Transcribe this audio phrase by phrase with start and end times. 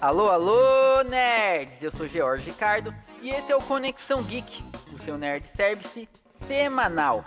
[0.00, 1.82] Alô, alô, nerds!
[1.82, 6.08] Eu sou George Ricardo e esse é o Conexão Geek, o seu nerd service
[6.46, 7.24] semanal.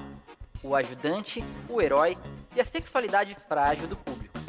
[0.64, 2.18] O ajudante, o herói
[2.56, 4.40] e a sexualidade frágil do público.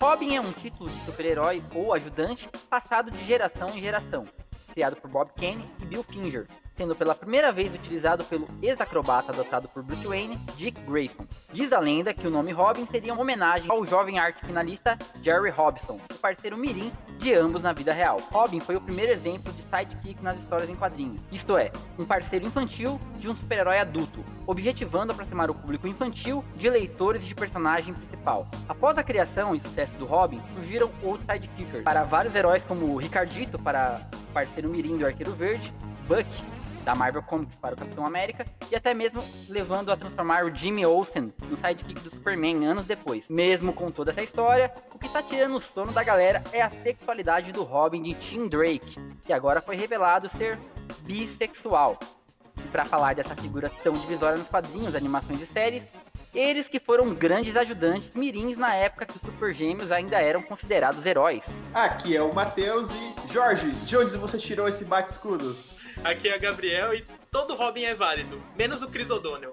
[0.00, 4.24] Robin é um título de super-herói ou ajudante passado de geração em geração,
[4.72, 6.46] criado por Bob Kane e Bill Finger,
[6.78, 11.26] sendo pela primeira vez utilizado pelo ex-acrobata adotado por Bruce Wayne, Dick Grayson.
[11.52, 15.50] Diz a lenda que o nome Robin seria uma homenagem ao jovem arte finalista Jerry
[15.50, 18.22] Robson, o parceiro mirim de ambos na vida real.
[18.30, 22.46] Robin foi o primeiro exemplo de sidekick nas histórias em quadrinhos, isto é, um parceiro
[22.46, 28.46] infantil de um super-herói adulto, objetivando aproximar o público infantil de leitores de personagem principal.
[28.68, 33.58] Após a criação e sucesso do Robin, surgiram outros sidekickers para vários heróis como Ricardito
[33.58, 34.00] para
[34.32, 35.72] parceiro mirim do Arqueiro Verde,
[36.06, 36.24] Buck
[36.88, 40.86] da Marvel Comics para o Capitão América e até mesmo levando a transformar o Jimmy
[40.86, 43.28] Olsen no sidekick do Superman anos depois.
[43.28, 46.70] Mesmo com toda essa história, o que tá tirando o sono da galera é a
[46.70, 48.96] sexualidade do Robin de Tim Drake,
[49.26, 50.58] que agora foi revelado ser
[51.00, 51.98] bissexual.
[52.56, 55.82] E para falar dessa figura tão divisória nos quadrinhos, animações e séries,
[56.34, 61.04] eles que foram grandes ajudantes mirins na época que os Super Gêmeos ainda eram considerados
[61.04, 61.44] heróis.
[61.74, 65.54] Aqui é o Matheus e Jorge, de onde você tirou esse bate-escudo?
[66.04, 69.52] Aqui é Gabriel e todo Robin é válido, menos o Chris O'Donnell.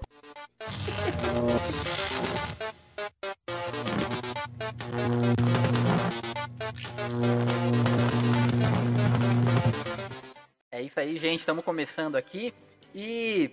[10.70, 11.40] É isso aí, gente.
[11.40, 12.54] Estamos começando aqui.
[12.94, 13.50] E,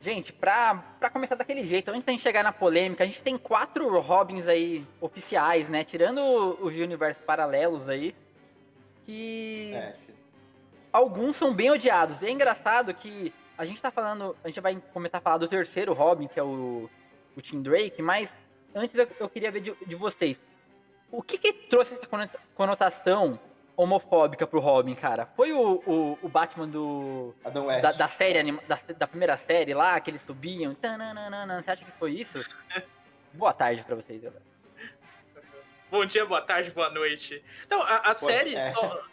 [0.00, 3.36] gente, pra, pra começar daquele jeito, antes da gente chegar na polêmica, a gente tem
[3.36, 5.84] quatro Robins aí oficiais, né?
[5.84, 6.20] Tirando
[6.60, 8.14] os de universos paralelos aí.
[9.04, 9.72] Que.
[9.74, 9.96] É,
[10.96, 12.22] alguns são bem odiados.
[12.22, 14.36] É engraçado que a gente tá falando.
[14.42, 16.88] A gente vai começar a falar do terceiro Robin, que é o,
[17.36, 18.32] o Tim Drake, mas
[18.74, 20.40] antes eu, eu queria ver de, de, vocês.
[21.10, 22.08] O que, que trouxe essa
[22.54, 23.38] conotação
[23.76, 25.26] homofóbica pro Robin, cara?
[25.36, 27.34] Foi o, o, o Batman do.
[27.82, 30.74] Da, da, série da, da, primeira série lá, que eles subiam.
[30.74, 32.42] Tananana, você acha que foi isso?
[33.34, 34.42] Boa tarde pra vocês, galera.
[35.88, 37.42] Bom dia, boa tarde, boa noite.
[37.70, 38.72] Não, a, a série é.
[38.72, 39.04] só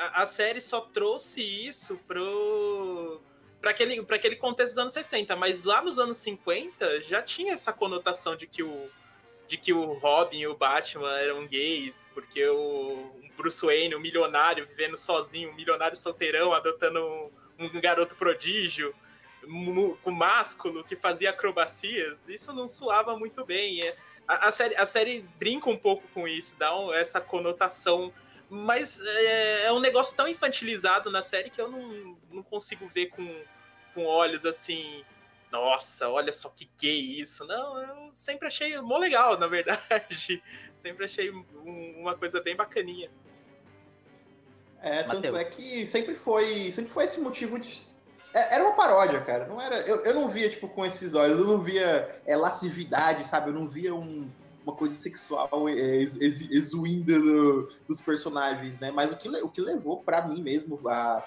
[0.00, 3.20] a, a série só trouxe isso pro
[3.60, 7.70] para aquele, aquele contexto dos anos 60, mas lá nos anos 50 já tinha essa
[7.74, 8.88] conotação de que o,
[9.46, 14.66] de que o Robin e o Batman eram gays, porque o Bruce Wayne, um milionário
[14.66, 18.94] vivendo sozinho, um milionário solteirão, adotando um, garoto prodígio,
[20.02, 23.82] com másculo, que fazia acrobacias, isso não soava muito bem.
[24.26, 28.10] A, a, série, a série brinca um pouco com isso, dá essa conotação
[28.50, 33.06] mas é, é, um negócio tão infantilizado na série que eu não, não consigo ver
[33.06, 33.44] com,
[33.94, 35.04] com olhos assim.
[35.52, 37.46] Nossa, olha só que gay isso.
[37.46, 40.42] Não, eu sempre achei mó legal, na verdade.
[40.78, 41.44] Sempre achei um,
[41.98, 43.10] uma coisa bem bacaninha.
[44.80, 45.36] É, tanto Mateus.
[45.36, 47.82] é que sempre foi, sempre foi esse motivo de.
[48.32, 49.46] É, era uma paródia, cara.
[49.46, 53.26] Não era, eu, eu não via, tipo, com esses olhos, eu não via é, lascividade,
[53.26, 53.50] sabe?
[53.50, 54.32] Eu não via um,
[54.70, 58.90] uma coisa sexual é, ex, exuindo do, dos personagens, né?
[58.90, 61.24] Mas o que, o que levou para mim mesmo a,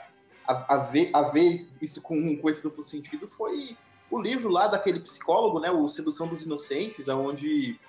[0.48, 3.78] a, a, ver, a ver isso com, com esse duplo sentido foi
[4.10, 5.70] o livro lá daquele psicólogo, né?
[5.72, 7.80] O Sedução dos Inocentes, aonde,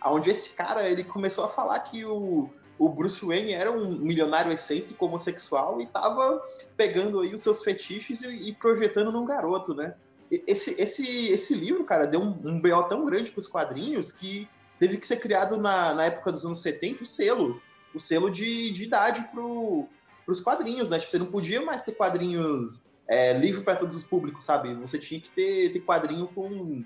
[0.00, 4.52] aonde esse cara ele começou a falar que o, o Bruce Wayne era um milionário
[4.52, 6.42] excêntrico homossexual e tava
[6.76, 9.94] pegando aí os seus fetiches e, e projetando num garoto, né?
[10.30, 14.46] Esse, esse, esse livro, cara, deu um, um BO tão grande para os quadrinhos que
[14.78, 17.60] teve que ser criado na, na época dos anos 70 o selo,
[17.94, 19.88] o selo de, de idade pro,
[20.24, 20.98] pros quadrinhos, né?
[20.98, 24.74] Tipo, você não podia mais ter quadrinhos é, livre para todos os públicos, sabe?
[24.74, 26.84] Você tinha que ter, ter quadrinho com,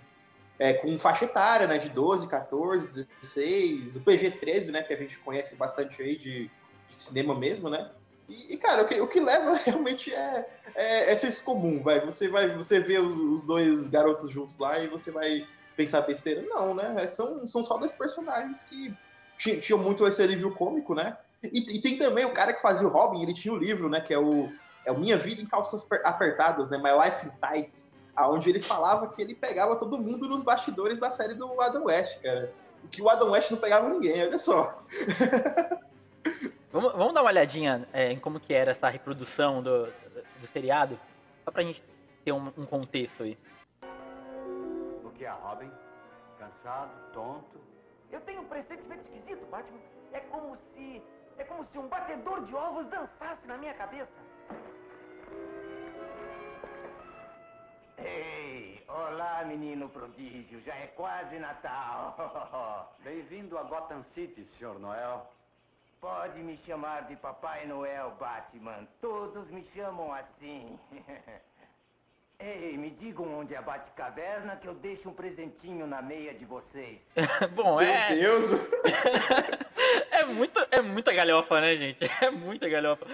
[0.59, 1.79] é, com faixa etária, né?
[1.79, 4.83] De 12, 14, 16, o PG-13, né?
[4.83, 6.51] Que a gente conhece bastante aí de,
[6.89, 7.91] de cinema mesmo, né?
[8.29, 12.01] E, e, cara, o que, o que leva realmente é, é, é senso comum, vai.
[12.01, 15.47] Você vai, você vê os, os dois garotos juntos lá e você vai
[15.83, 16.43] pensar besteira.
[16.43, 16.95] Não, né?
[16.99, 18.95] É, são, são só dois personagens que
[19.61, 21.17] tinham muito esse alívio cômico, né?
[21.43, 23.89] E, e, tem também o cara que fazia o Robin, ele tinha o um livro,
[23.89, 24.01] né?
[24.01, 24.49] Que é o,
[24.85, 26.79] é o Minha Vida em Calças Apertadas, né?
[26.79, 31.11] My Life in Tights, aonde ele falava que ele pegava todo mundo nos bastidores da
[31.11, 32.53] série do Adam West, cara.
[32.91, 34.81] Que o Adam West não pegava ninguém, olha só.
[36.73, 40.99] vamos, vamos dar uma olhadinha é, em como que era essa reprodução do, do seriado?
[41.45, 41.83] Só pra gente
[42.25, 43.37] ter um, um contexto aí
[45.23, 45.71] que é a Robin?
[46.37, 47.61] Cansado, tonto?
[48.11, 49.79] Eu tenho um pressentimento esquisito, Batman.
[50.13, 51.01] É como se...
[51.39, 54.11] É como se um batedor de ovos dançasse na minha cabeça.
[57.99, 60.61] Ei, olá, menino prodígio.
[60.63, 62.17] Já é quase Natal.
[63.05, 64.77] Bem Bem-vindo a Gotham City, Sr.
[64.81, 65.31] Noel.
[66.01, 68.89] Pode me chamar de Papai Noel, Batman.
[69.01, 70.81] Todos me chamam assim.
[72.45, 76.45] Ei, me digam onde é a Batcaverna que eu deixo um presentinho na meia de
[76.45, 76.99] vocês.
[77.55, 78.17] Bom, é.
[78.17, 78.51] Meu Deus!
[80.11, 82.01] é, muito, é muita galhofa, né, gente?
[82.21, 83.07] É muita galhofa.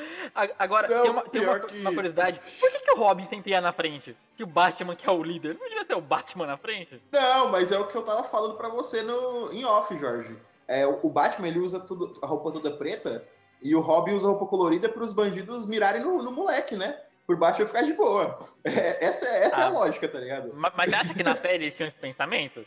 [0.58, 1.78] Agora, Não, tem, uma, tem uma, que...
[1.78, 2.40] uma, curiosidade.
[2.58, 4.16] Por que, que o Robin sempre ia na frente?
[4.34, 6.98] Que o Batman, que é o líder, não devia ser o Batman na frente?
[7.12, 10.38] Não, mas é o que eu tava falando pra você no, em off, Jorge.
[10.66, 13.22] É, o Batman, ele usa tudo, a roupa toda preta
[13.60, 16.98] e o Robin usa a roupa colorida para os bandidos mirarem no, no moleque, né?
[17.28, 18.48] Por baixo vai ficar de boa.
[18.64, 19.70] É, essa essa ah, é a ah.
[19.70, 20.50] lógica, tá ligado?
[20.54, 22.64] Mas, mas acha que na série eles tinham esse pensamento?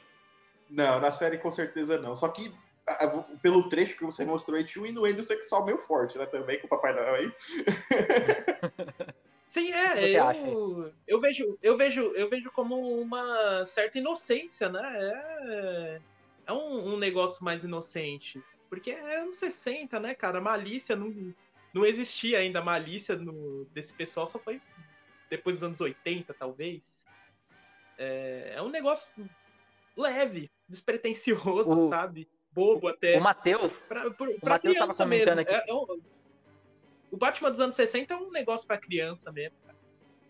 [0.70, 2.16] Não, na série com certeza não.
[2.16, 2.54] Só que
[3.42, 6.28] pelo trecho que você mostrou aí, tinha um inuendo sexual meio forte, né?
[6.28, 7.32] Também com o Papai Noel aí.
[9.50, 14.82] Sim, é, eu, eu vejo, eu vejo, eu vejo como uma certa inocência, né?
[14.96, 16.02] É,
[16.46, 18.42] é um, um negócio mais inocente.
[18.70, 20.40] Porque é anos 60, né, cara?
[20.40, 21.34] Malícia não,
[21.74, 24.62] não existia ainda malícia no, desse pessoal, só foi
[25.30, 26.84] depois dos anos 80, talvez.
[27.98, 29.14] É, é um negócio
[29.96, 32.28] leve, despretensioso, o, sabe?
[32.52, 33.18] Bobo até.
[33.18, 33.72] O Matheus.
[34.42, 35.56] O Matheus tava comentando mesmo.
[35.56, 35.70] aqui.
[35.70, 36.02] É, é um,
[37.12, 39.56] o Batman dos anos 60 é um negócio para criança mesmo.
[39.66, 39.78] Cara.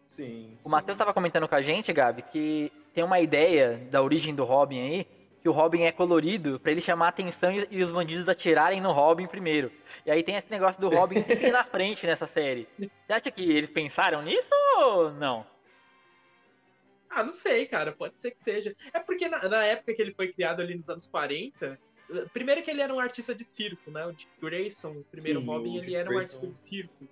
[0.08, 0.58] Sim.
[0.64, 4.44] O Matheus tava comentando com a gente, Gabi, que tem uma ideia da origem do
[4.44, 5.08] Robin aí,
[5.42, 8.92] que o Robin é colorido para ele chamar a atenção e, os bandidos atirarem no
[8.92, 9.72] Robin primeiro.
[10.06, 12.68] E aí tem esse negócio do Robin sempre na frente nessa série.
[12.78, 15.46] Você acha que eles pensaram nisso ou não?
[17.10, 17.92] Ah, não sei, cara.
[17.92, 18.76] Pode ser que seja.
[18.94, 21.78] É porque na, na época que ele foi criado ali nos anos 40,
[22.32, 24.06] primeiro que ele era um artista de circo, né?
[24.06, 27.08] O Dick Grayson, o primeiro Sim, Robin, ele era um artista de circo.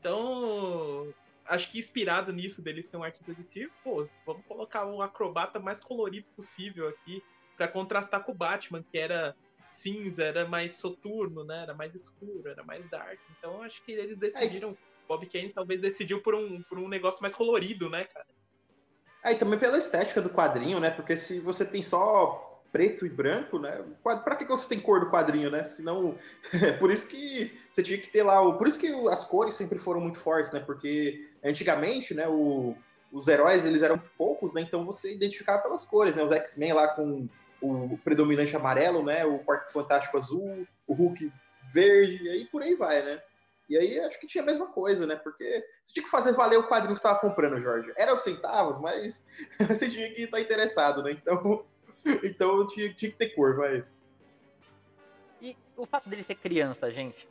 [0.00, 1.14] Então,
[1.46, 5.58] acho que inspirado nisso dele ser um artista de circo, pô, vamos colocar o acrobata
[5.58, 7.22] mais colorido possível aqui
[7.56, 9.34] para contrastar com o Batman, que era
[9.70, 11.62] cinza, era mais soturno, né?
[11.62, 13.18] Era mais escuro, era mais dark.
[13.38, 14.70] Então acho que eles decidiram.
[14.70, 14.96] É.
[15.08, 18.26] Bob Kane talvez decidiu por um, por um negócio mais colorido, né, cara?
[19.22, 20.90] É, e também pela estética do quadrinho, né?
[20.90, 23.84] Porque se você tem só preto e branco, né?
[24.02, 25.64] Pra que você tem cor do quadrinho, né?
[25.64, 26.16] Senão.
[26.78, 28.40] por isso que você tinha que ter lá.
[28.40, 28.58] O...
[28.58, 30.60] Por isso que as cores sempre foram muito fortes, né?
[30.60, 32.76] Porque antigamente, né, o...
[33.12, 34.60] os heróis eles eram muito poucos, né?
[34.60, 36.22] Então você identificava pelas cores, né?
[36.22, 37.28] Os X-Men lá com
[37.60, 39.24] o predominante amarelo, né?
[39.24, 41.32] O Quarteto Fantástico azul, o Hulk
[41.72, 43.20] verde, e aí por aí vai, né?
[43.68, 45.16] E aí acho que tinha a mesma coisa, né?
[45.16, 47.92] Porque você tinha que fazer valer o quadrinho que você estava comprando, Jorge.
[47.96, 49.26] Era os centavos, mas
[49.68, 51.12] você tinha que estar interessado, né?
[51.12, 51.64] Então,
[52.22, 53.84] então tinha, tinha que ter cor, vai.
[55.40, 57.28] E o fato dele ser criança, gente,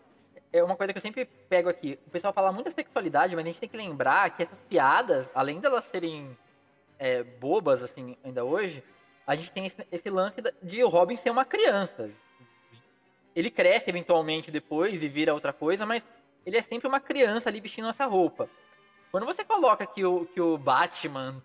[0.51, 1.97] é uma coisa que eu sempre pego aqui.
[2.05, 5.59] O pessoal fala muita sexualidade, mas a gente tem que lembrar que essas piadas, além
[5.59, 6.37] delas serem
[6.99, 8.83] é, bobas, assim, ainda hoje,
[9.25, 12.09] a gente tem esse, esse lance de o Robin ser uma criança.
[13.35, 16.03] Ele cresce eventualmente depois e vira outra coisa, mas
[16.45, 18.49] ele é sempre uma criança ali vestindo essa roupa.
[19.11, 21.41] Quando você coloca que o, que o Batman,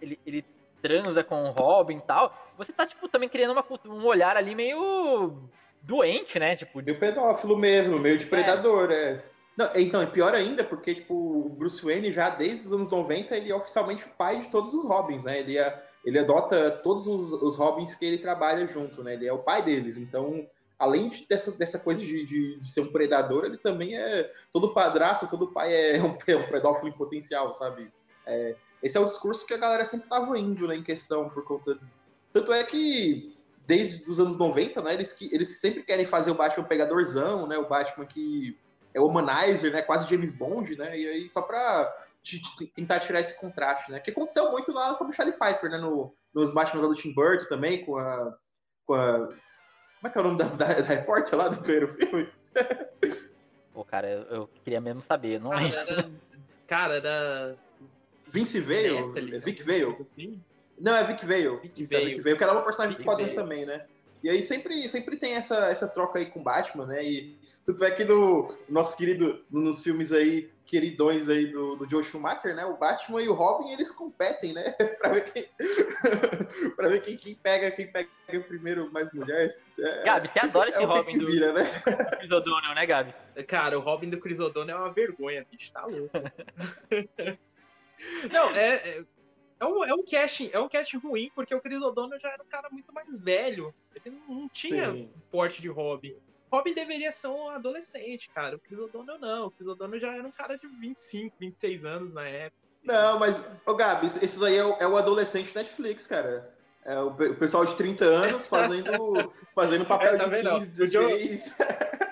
[0.00, 0.44] ele, ele
[0.80, 4.54] transa com o Robin e tal, você tá, tipo, também criando uma, um olhar ali
[4.54, 5.48] meio
[5.82, 6.56] doente, né?
[6.56, 8.94] Tipo, meio pedófilo mesmo, meio de predador, é.
[8.94, 9.24] é.
[9.56, 13.36] Não, então, é pior ainda, porque, tipo, o Bruce Wayne já desde os anos 90,
[13.36, 15.40] ele é oficialmente o pai de todos os Robins, né?
[15.40, 19.14] Ele é ele adota todos os, os Robins que ele trabalha junto, né?
[19.14, 19.96] Ele é o pai deles.
[19.96, 20.46] Então,
[20.78, 24.32] além de, dessa, dessa coisa de, de, de, ser um predador, ele também é.
[24.52, 27.92] Todo padrasto, todo pai é um, é um pedófilo em potencial, sabe?
[28.26, 31.44] É, esse é o discurso que a galera sempre tava indo né, em questão, por
[31.44, 31.74] conta.
[31.74, 31.80] De...
[32.32, 33.36] Tanto é que,
[33.66, 37.58] desde os anos 90, né, eles, eles sempre querem fazer o Batman pegadorzão, né?
[37.58, 38.56] O Batman que
[38.94, 39.82] é o humanizer, né?
[39.82, 40.98] Quase James Bond, né?
[40.98, 44.00] E aí, só pra de, de, tentar tirar esse contraste, né?
[44.00, 45.78] Que aconteceu muito lá com o Charlie Pfeiffer, né?
[45.78, 48.36] No, nos Batman do Tim Burton também, com a,
[48.86, 49.18] com a.
[49.18, 52.28] Como é que é o nome da, da, da repórter lá do primeiro filme?
[53.72, 55.78] Pô, cara, eu, eu queria mesmo saber, não lembro.
[55.78, 56.10] Era,
[56.66, 57.56] cara, era.
[58.26, 59.16] Vince Veio?
[59.16, 60.06] É Vic Veio?
[60.78, 61.60] Não, é Vic Veio.
[61.60, 62.02] Vic Veio.
[62.02, 63.86] É Vic Veio, que era uma personagem dos quadrinhos também, né?
[64.22, 67.04] E aí sempre, sempre tem essa, essa troca aí com Batman, né?
[67.04, 67.38] E
[67.70, 72.54] tanto é que no nosso querido, nos filmes aí, queridões aí do, do Joe Schumacher,
[72.54, 72.64] né?
[72.64, 74.72] O Batman e o Robin, eles competem, né?
[74.98, 75.48] pra ver quem,
[76.76, 78.08] pra ver quem, quem, pega, quem pega
[78.46, 79.64] primeiro mais mulheres.
[79.78, 81.64] É, Gabi, você adora esse é Robin do, vira, né?
[81.64, 83.14] do Chris O'Donnell, né, Gabi?
[83.46, 86.10] Cara, o Robin do Chris O'Donnell é uma vergonha, bicho, tá louco.
[88.32, 89.04] Não, é, é,
[89.60, 92.42] é, um, é um casting, é um casting ruim, porque o Chris O'Donnell já era
[92.42, 93.74] um cara muito mais velho.
[93.94, 95.10] Ele não, não tinha Sim.
[95.30, 96.16] porte de Robin.
[96.50, 98.56] Robin deveria ser um adolescente, cara.
[98.56, 99.46] O Chris O'Donnell não.
[99.46, 102.60] O Chris O'Donnell já era um cara de 25, 26 anos na época.
[102.82, 106.54] Não, mas, ô Gabi, esses aí é o, é o adolescente Netflix, cara.
[106.84, 108.90] É, o, o, pessoal de 30 anos fazendo,
[109.54, 111.56] fazendo papel é, tá de 15, 16.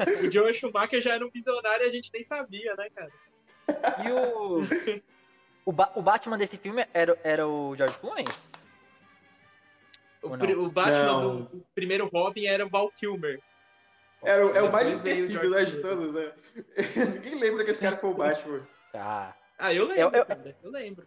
[0.00, 3.12] O Joe Schumacher já era um visionário e a gente nem sabia, né, cara?
[4.02, 4.62] E o.
[5.62, 8.24] O, ba o Batman desse filme era, era o George Clooney?
[10.22, 11.42] O, o Batman não.
[11.42, 13.42] do primeiro Robin era o Val Kilmer.
[14.22, 16.32] É, é o mais esquecido, né, de todos, né?
[17.14, 18.66] Ninguém lembra que esse cara foi o Batman.
[18.94, 20.54] Ah, ah eu lembro, eu, eu...
[20.62, 21.06] eu lembro.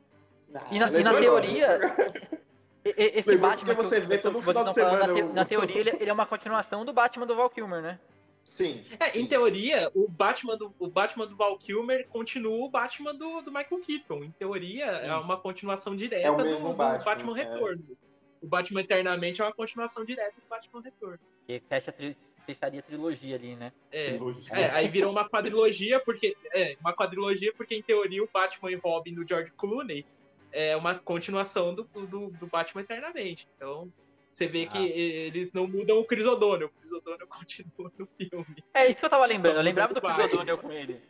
[0.72, 1.80] e na, e na teoria...
[2.84, 5.08] esse Batman que você vê todo final de semana.
[5.08, 8.00] Na, te, na teoria, ele, ele, é uma continuação do Batman do Val Kilmer, né?
[8.44, 8.86] Sim.
[9.00, 13.42] É, em teoria, o Batman do, o Batman do Val Kilmer continua o Batman do,
[13.42, 14.24] do Michael Keaton.
[14.26, 15.08] Em teoria, Sim.
[15.08, 17.44] é uma continuação direta é do, Batman, do Batman é.
[17.44, 17.84] Retorno.
[18.42, 21.20] O Batman Eternamente é uma continuação direta do Batman Retorno.
[21.48, 23.72] Que fecha a tri fecharia a trilogia ali, né?
[23.92, 24.18] É,
[24.52, 26.36] é, aí virou uma quadrilogia, porque.
[26.54, 30.06] É, uma quadrilogia, porque em teoria o Batman e Robin do George Clooney
[30.52, 33.48] é uma continuação do, do, do Batman Eternamente.
[33.56, 33.92] Então,
[34.32, 34.68] você vê ah.
[34.68, 36.68] que eles não mudam o Chris O'Donnell.
[36.68, 38.64] O Chris O'Donnell continua no filme.
[38.74, 39.58] É isso que eu tava lembrando.
[39.58, 41.02] Eu lembrava do Chris O'Donnell com ele.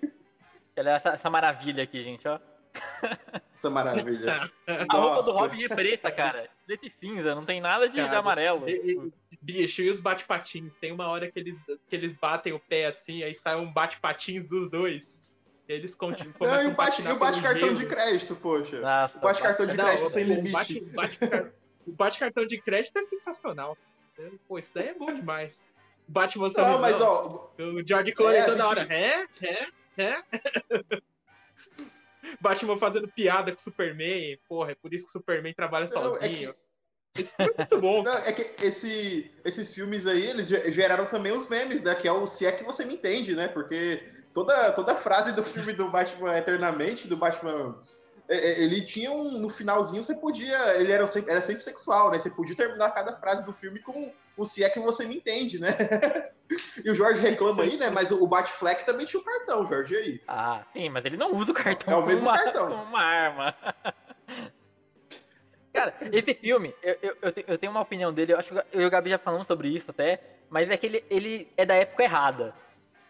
[0.75, 2.39] Ela é essa, essa maravilha aqui, gente, ó.
[3.63, 4.51] Essa maravilha.
[4.89, 6.49] A roupa do Robin é preta, cara.
[6.65, 8.67] Preta e cinza, não tem nada de, cara, de amarelo.
[8.67, 10.75] E, e, bicho, e os bate-patins?
[10.75, 11.55] Tem uma hora que eles,
[11.87, 15.23] que eles batem o pé assim, aí sai um bate-patins dos dois.
[15.65, 16.35] Eles continuam.
[16.41, 18.81] Não, e o bate-cartão bate de crédito, poxa.
[18.81, 20.51] Nossa, o bate-cartão de crédito sem limite.
[20.51, 21.17] Bate, bate,
[21.87, 23.77] o bate-cartão de crédito é sensacional.
[24.45, 25.71] Pô, isso daí é bom demais.
[26.05, 27.49] Batman Não, mas ó.
[27.57, 28.67] O George Clooney é, toda gente...
[28.67, 28.93] hora.
[28.93, 29.67] É, é,
[29.97, 30.23] é.
[32.39, 34.37] Batman fazendo piada com o Superman.
[34.47, 36.49] Porra, é por isso que o Superman trabalha Não, sozinho.
[36.49, 36.63] É que...
[37.21, 38.01] Esse filme é muito bom.
[38.03, 41.93] Não, é que esse, esses filmes aí, eles geraram também os memes, né?
[41.93, 43.47] Que é o Se é que você me entende, né?
[43.47, 44.03] Porque
[44.33, 47.79] toda, toda frase do filme do Batman Eternamente, do Batman
[48.27, 49.37] é, é, ele tinha um.
[49.39, 50.75] No finalzinho você podia.
[50.79, 52.19] Ele era sempre, era sempre sexual, né?
[52.19, 55.59] Você podia terminar cada frase do filme com o se é que você me entende,
[55.59, 55.69] né?
[56.83, 57.89] e o Jorge reclama aí, né?
[57.89, 60.21] Mas o Batfleck também tinha o cartão, Jorge, aí.
[60.27, 62.69] Ah, sim, mas ele não usa o cartão é o mesmo uma, cartão.
[62.69, 63.55] como uma arma.
[65.73, 68.85] Cara, esse filme, eu, eu, eu, tenho uma opinião dele, eu acho que eu e
[68.85, 72.03] o Gabi já falamos sobre isso até, mas é que ele, ele é da época
[72.03, 72.53] errada.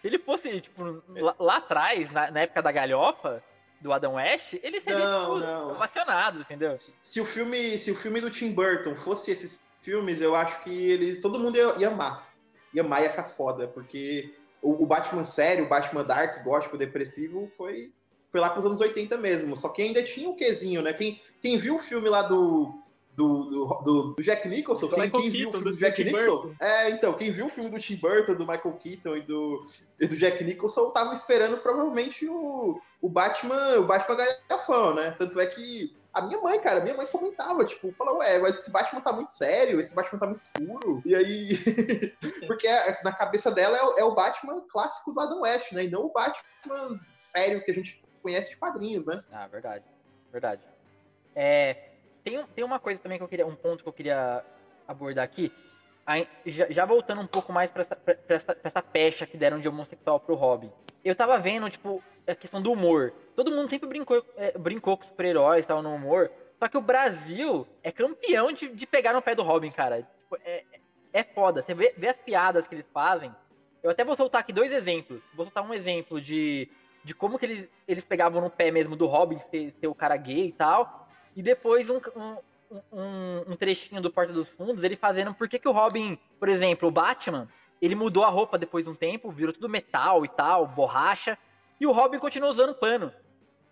[0.02, 3.44] Se ele fosse, tipo, lá, lá atrás, na, na época da galhofa,
[3.82, 6.72] do Adam West, ele seria não, tipo, ovacionado, entendeu?
[6.72, 10.63] Se, se, o filme, se o filme do Tim Burton fosse esses filmes, eu acho
[10.63, 12.33] que eles todo mundo ia, ia amar.
[12.74, 17.48] Ia amar ia ficar foda, porque o, o Batman sério, o Batman dark, gótico, depressivo
[17.58, 17.92] foi
[18.32, 20.92] foi lá pros anos 80 mesmo, só que ainda tinha um quezinho, né?
[20.92, 22.74] Quem, quem viu o filme lá do
[23.15, 23.44] do,
[23.84, 26.56] do, do, Jack Nicholson, quem, quem viu o filme do, Jack Nicholson.
[26.60, 29.63] É, então, quem viu o filme do Tim Burton, do Michael Keaton e do,
[30.00, 35.15] e do Jack Nicholson, tava esperando provavelmente o, o Batman, o Batman galhafão, né?
[35.18, 38.72] Tanto é que a minha mãe, cara, minha mãe comentava, tipo, falou, ué, mas esse
[38.72, 41.01] Batman tá muito sério, esse Batman tá muito escuro.
[41.03, 41.58] E aí.
[42.46, 42.67] Porque
[43.03, 45.86] na cabeça dela é, é, o Batman clássico do Adam West, né?
[45.86, 49.24] E não o Batman sério que a gente conhece de quadrinhos, né?
[49.32, 49.84] Ah, verdade.
[50.32, 50.62] Verdade.
[51.36, 51.89] É,
[52.24, 54.46] tem, tem uma coisa também que eu queria, um ponto que eu queria
[54.88, 55.51] abordar aqui.
[56.05, 59.38] Aí, já, já, voltando um pouco mais pra essa, pra, essa, pra essa pecha que
[59.38, 60.72] deram de homossexual pro Robin.
[61.03, 63.13] Eu tava vendo, tipo, a questão do humor.
[63.36, 66.32] Todo mundo sempre brincou, é, brincou com super-heróis tal no humor.
[66.60, 70.03] Só que o Brasil é campeão de, de pegar no pé do Robin, cara.
[70.03, 70.63] Tipo, é,
[71.12, 71.62] é foda.
[71.62, 73.34] Você vê, vê, as piadas que eles fazem.
[73.82, 75.22] Eu até vou soltar aqui dois exemplos.
[75.34, 76.70] Vou soltar um exemplo de,
[77.03, 80.15] de como que eles, eles pegavam no pé mesmo do Robin ser, ser o cara
[80.15, 81.10] gay e tal.
[81.36, 82.38] E depois um, um,
[82.92, 86.48] um, um trechinho do Porta dos Fundos, ele fazendo por que, que o Robin, por
[86.48, 87.50] exemplo, o Batman,
[87.82, 91.38] ele mudou a roupa depois de um tempo, virou tudo metal e tal, borracha,
[91.84, 93.13] e o Robin continua usando pano.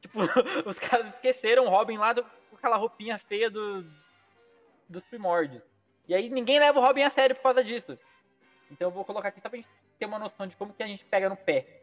[0.01, 0.19] Tipo,
[0.69, 3.85] os caras esqueceram o Robin lá do, com aquela roupinha feia do,
[4.89, 5.63] dos primórdios.
[6.09, 7.97] E aí ninguém leva o Robin a sério por causa disso.
[8.69, 10.87] Então eu vou colocar aqui só pra gente ter uma noção de como que a
[10.87, 11.81] gente pega no pé.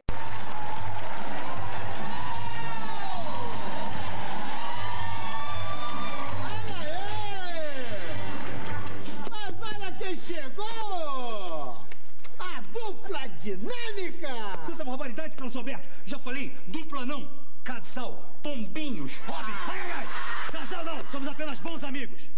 [13.41, 14.61] Dinâmica!
[14.61, 15.89] Santa barbaridade, Carlos Alberto.
[16.05, 17.29] Já falei, dupla não.
[17.63, 19.51] Casal, pombinhos, Robin.
[19.67, 20.07] Ai, ai, ai.
[20.51, 22.29] Casal não, somos apenas bons amigos.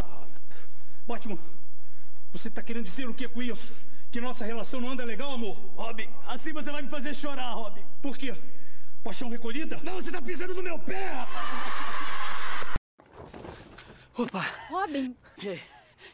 [1.08, 1.38] Batman,
[2.31, 3.88] você tá querendo dizer o que com isso?
[4.12, 5.58] Que nossa relação não anda legal, amor?
[5.75, 7.84] Robin, assim você vai me fazer chorar, Robin.
[8.01, 8.36] Por quê?
[9.03, 9.79] Paixão recolhida?
[9.84, 11.25] Não, você tá pisando no meu pé!
[14.17, 14.46] Opa!
[14.70, 15.15] Robin!
[15.41, 15.62] E aí?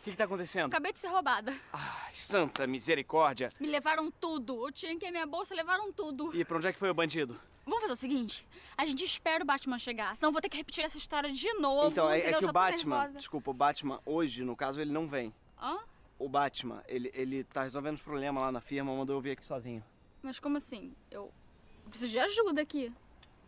[0.07, 0.67] O que, está acontecendo?
[0.67, 1.53] Acabei de ser roubada.
[1.73, 3.51] Ai, santa misericórdia.
[3.59, 4.57] Me levaram tudo.
[4.57, 6.33] O tinha que minha bolsa, levaram tudo.
[6.33, 7.37] E pra onde é que foi o bandido?
[7.65, 8.47] Vamos fazer o seguinte:
[8.77, 11.91] a gente espera o Batman chegar, senão vou ter que repetir essa história de novo.
[11.91, 15.33] Então, é, é que o Batman, desculpa, o Batman hoje, no caso, ele não vem.
[15.61, 15.77] Hã?
[16.17, 19.45] O Batman, ele, ele tá resolvendo os problemas lá na firma, mandou eu vir aqui
[19.45, 19.83] sozinho.
[20.23, 20.95] Mas como assim?
[21.11, 21.33] Eu
[21.89, 22.93] preciso de ajuda aqui.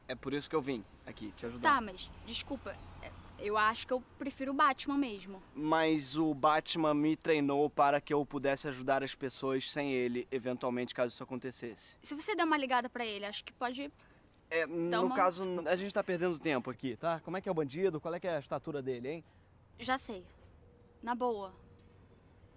[0.09, 1.75] É por isso que eu vim aqui, te ajudar.
[1.75, 3.09] Tá, mas desculpa, é,
[3.41, 5.41] eu acho que eu prefiro o Batman mesmo.
[5.55, 10.93] Mas o Batman me treinou para que eu pudesse ajudar as pessoas sem ele, eventualmente,
[10.93, 11.97] caso isso acontecesse.
[12.01, 13.91] Se você der uma ligada para ele, acho que pode
[14.49, 15.15] é, no uma...
[15.15, 17.19] caso, a gente tá perdendo tempo aqui, tá?
[17.19, 18.01] Como é que é o bandido?
[18.01, 19.23] Qual é que é a estatura dele, hein?
[19.77, 20.25] Já sei.
[21.03, 21.53] Na boa.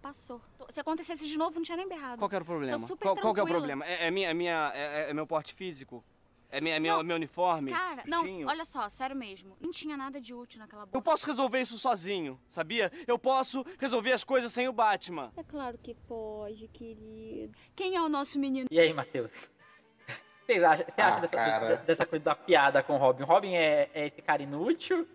[0.00, 0.40] Passou.
[0.70, 2.18] Se acontecesse de novo, não tinha nem berrado.
[2.18, 2.88] Qual que era o problema?
[2.96, 3.86] Qual, qual, que é o problema?
[3.86, 6.02] É, é minha, é, minha, é, é, meu porte físico?
[6.52, 7.72] É, minha, é meu, meu uniforme?
[7.72, 9.56] Cara, não, olha só, sério mesmo.
[9.58, 10.98] Não tinha nada de útil naquela bolsa.
[10.98, 12.92] Eu posso resolver isso sozinho, sabia?
[13.06, 15.32] Eu posso resolver as coisas sem o Batman.
[15.34, 17.56] É claro que pode, querido.
[17.74, 18.68] Quem é o nosso menino?
[18.70, 19.32] E aí, Matheus?
[20.44, 23.22] Você acha, você acha ah, dessa, dessa, coisa da piada com o Robin?
[23.22, 25.06] O Robin é, é, esse cara inútil,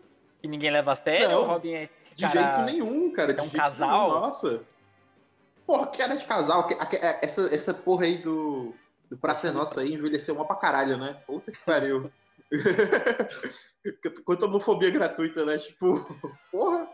[0.42, 1.30] que ninguém leva a sério?
[1.30, 2.42] Não, Robin é De cara...
[2.42, 3.34] jeito nenhum, cara.
[3.34, 4.08] É um casal?
[4.08, 4.64] Nenhum, nossa.
[5.68, 6.68] Porra, que era de casal.
[6.70, 8.74] É, essa, essa porra aí do,
[9.10, 11.22] do Praça é Nossa aí envelheceu uma pra caralho, né?
[11.26, 12.12] Puta que pariu.
[14.26, 15.58] Quanta homofobia gratuita, né?
[15.58, 16.06] Tipo,
[16.52, 16.88] porra.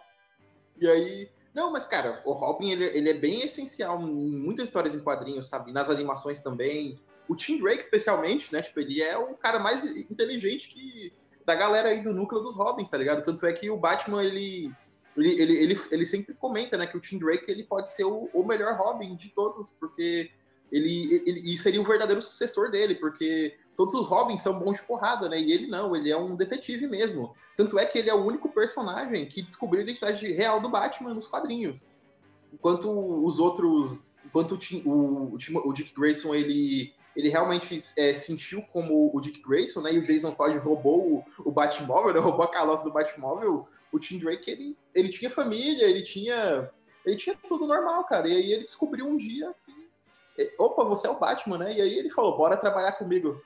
[0.79, 1.29] E aí.
[1.53, 5.47] Não, mas, cara, o Robin, ele, ele é bem essencial em muitas histórias em quadrinhos,
[5.47, 5.71] sabe?
[5.71, 8.61] Nas animações também o Tim Drake, especialmente, né?
[8.61, 11.13] Tipo, ele é o cara mais inteligente que
[11.45, 13.23] da galera aí do núcleo dos Robins, tá ligado?
[13.23, 14.71] Tanto é que o Batman, ele
[15.15, 18.29] ele, ele, ele, ele sempre comenta, né, que o Tim Drake ele pode ser o,
[18.33, 20.31] o melhor Robin de todos, porque
[20.73, 24.83] ele, ele e seria o verdadeiro sucessor dele, porque todos os Robins são bons de
[24.83, 25.39] porrada, né?
[25.39, 27.35] E ele não, ele é um detetive mesmo.
[27.55, 31.13] Tanto é que ele é o único personagem que descobriu a identidade real do Batman
[31.13, 31.91] nos quadrinhos.
[32.51, 32.89] Enquanto
[33.23, 39.21] os outros, enquanto o, o, o, Dick Grayson ele ele realmente é, sentiu como o
[39.21, 39.93] Dick Grayson, né?
[39.93, 43.67] E o Jason Todd roubou o, o Batmóvel, né, roubou a calota do Batmóvel.
[43.91, 46.67] O Tim Drake, ele, ele tinha família, ele tinha,
[47.05, 48.27] ele tinha tudo normal, cara.
[48.27, 49.53] E aí ele descobriu um dia
[50.57, 51.73] opa, você é o Batman, né?
[51.73, 53.41] E aí ele falou, bora trabalhar comigo.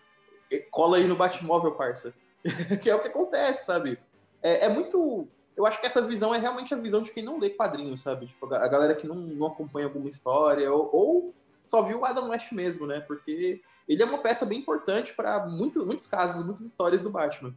[0.72, 2.14] Cola aí no Batmóvel, parça.
[2.82, 4.00] que é o que acontece, sabe?
[4.42, 5.28] É, é, muito...
[5.56, 8.28] Eu acho que essa visão é realmente a visão de quem não lê quadrinhos, sabe?
[8.28, 11.34] Tipo, a galera que não, não acompanha alguma história, ou, ou
[11.66, 13.00] só viu o Adam West mesmo, né?
[13.00, 17.56] Porque ele é uma peça bem importante para muito, muitos casos, muitas histórias do Batman.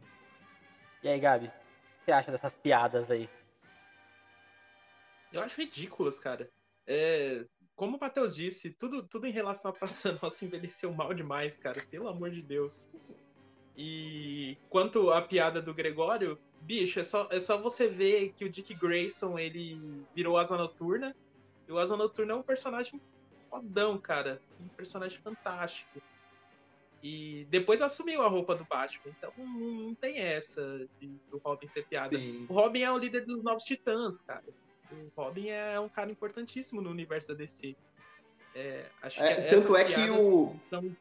[1.03, 1.47] E aí, Gabi?
[1.47, 3.29] O que você acha dessas piadas aí?
[5.31, 6.49] Eu acho ridículas, cara.
[6.85, 7.45] É,
[7.81, 11.81] como o Matheus disse, tudo, tudo em relação a Praça Nossa envelheceu mal demais, cara.
[11.89, 12.87] Pelo amor de Deus.
[13.75, 18.49] E quanto à piada do Gregório, bicho, é só, é só você ver que o
[18.51, 19.81] Dick Grayson ele
[20.13, 21.15] virou Asa Noturna.
[21.67, 23.01] E o Asa Noturna é um personagem
[23.49, 24.39] fodão, cara.
[24.59, 25.99] Um personagem fantástico.
[27.01, 29.11] E depois assumiu a roupa do Batman.
[29.17, 32.15] Então não tem essa de, do Robin ser piada.
[32.15, 32.45] Sim.
[32.47, 34.45] O Robin é o líder dos Novos Titãs, cara.
[34.91, 37.75] O Robin é um cara importantíssimo no universo da DC.
[38.53, 40.55] É, acho é, que tanto é que o...
[40.69, 40.95] São...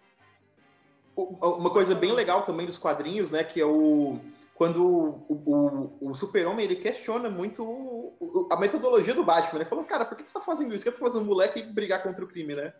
[1.17, 3.45] Uma coisa bem legal também dos quadrinhos, né?
[3.45, 4.19] Que é o
[4.61, 9.61] quando o, o, o super-homem ele questiona muito o, a metodologia do Batman.
[9.61, 10.85] Ele falou, cara, por que você tá fazendo isso?
[10.85, 12.71] Por que você tá fazendo um moleque brigar contra o crime, né?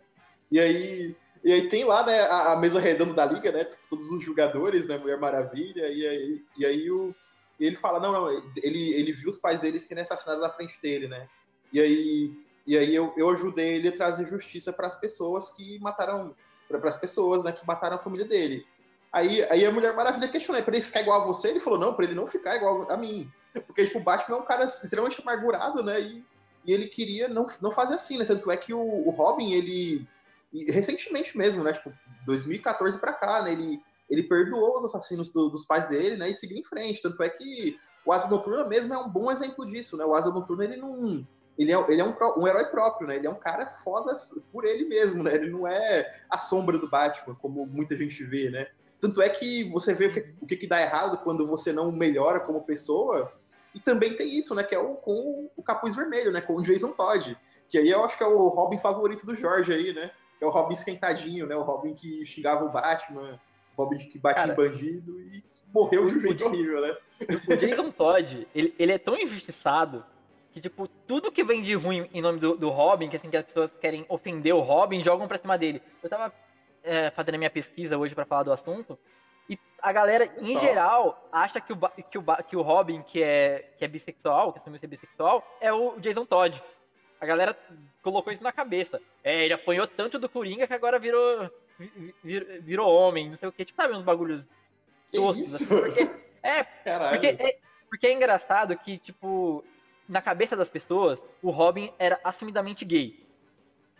[0.51, 3.67] E aí, e aí tem lá né, a, a mesa redonda da liga, né?
[3.89, 4.95] Todos os jogadores, né?
[4.99, 7.15] Mulher Maravilha, e aí, e aí o,
[7.65, 11.07] ele fala, não, não, ele, ele viu os pais dele sendo assassinados na frente dele,
[11.07, 11.27] né?
[11.71, 12.33] E aí,
[12.65, 16.35] e aí eu, eu ajudei ele a trazer justiça para as pessoas que mataram,
[16.67, 18.65] para as pessoas né, que mataram a família dele.
[19.11, 21.49] Aí, aí a Mulher Maravilha questionou, pra ele ficar igual a você?
[21.49, 23.29] Ele falou, não, pra ele não ficar igual a mim.
[23.67, 25.99] Porque, tipo, o Batman é um cara extremamente amargurado, né?
[25.99, 26.23] E,
[26.65, 28.25] e ele queria não, não fazer assim, né?
[28.25, 30.07] Tanto é que o, o Robin, ele...
[30.69, 31.73] Recentemente mesmo, né?
[31.73, 31.93] Tipo,
[32.25, 33.51] 2014 pra cá, né?
[33.53, 36.29] Ele, ele perdoou os assassinos do, dos pais dele, né?
[36.29, 37.01] E seguiu em frente.
[37.01, 40.03] Tanto é que o Asa Noturna mesmo é um bom exemplo disso, né?
[40.03, 41.25] O Asa Noturna, ele não...
[41.57, 43.15] Ele é, ele é um, um herói próprio, né?
[43.15, 44.13] Ele é um cara foda
[44.51, 45.35] por ele mesmo, né?
[45.35, 48.67] Ele não é a sombra do Batman, como muita gente vê, né?
[48.99, 51.91] Tanto é que você vê o que, o que, que dá errado quando você não
[51.91, 53.31] melhora como pessoa.
[53.73, 54.63] E também tem isso, né?
[54.63, 56.41] Que é o, com o capuz vermelho, né?
[56.41, 57.37] Com o Jason Todd.
[57.69, 60.11] Que aí eu acho que é o Robin favorito do Jorge aí, né?
[60.41, 61.55] É o Robin esquentadinho, né?
[61.55, 63.39] O Robin que xingava o Batman,
[63.83, 66.97] Robin que Cara, em bandido e morreu de um jeito horrível, né?
[67.47, 70.03] O Jason Todd, ele, ele é tão injustiçado
[70.51, 73.37] que, tipo, tudo que vem de ruim em nome do, do Robin, que assim, que
[73.37, 75.81] as pessoas querem ofender o Robin, jogam pra cima dele.
[76.03, 76.33] Eu tava
[76.83, 78.99] é, fazendo a minha pesquisa hoje para falar do assunto.
[79.49, 81.77] E a galera, em geral, acha que o,
[82.09, 85.71] que, o, que o Robin, que é, que é bissexual, que assumiu ser bissexual, é
[85.71, 86.61] o Jason Todd.
[87.19, 87.57] A galera
[88.01, 88.99] colocou isso na cabeça.
[89.23, 91.49] É, ele apanhou tanto do Coringa que agora virou,
[92.23, 93.65] virou, virou homem, não sei o que.
[93.65, 94.47] Tipo, sabe uns bagulhos
[95.11, 95.55] toscos.
[95.55, 96.09] Assim, porque,
[96.43, 99.63] é, porque é, porque é engraçado que, tipo,
[100.07, 103.25] na cabeça das pessoas, o Robin era assumidamente gay.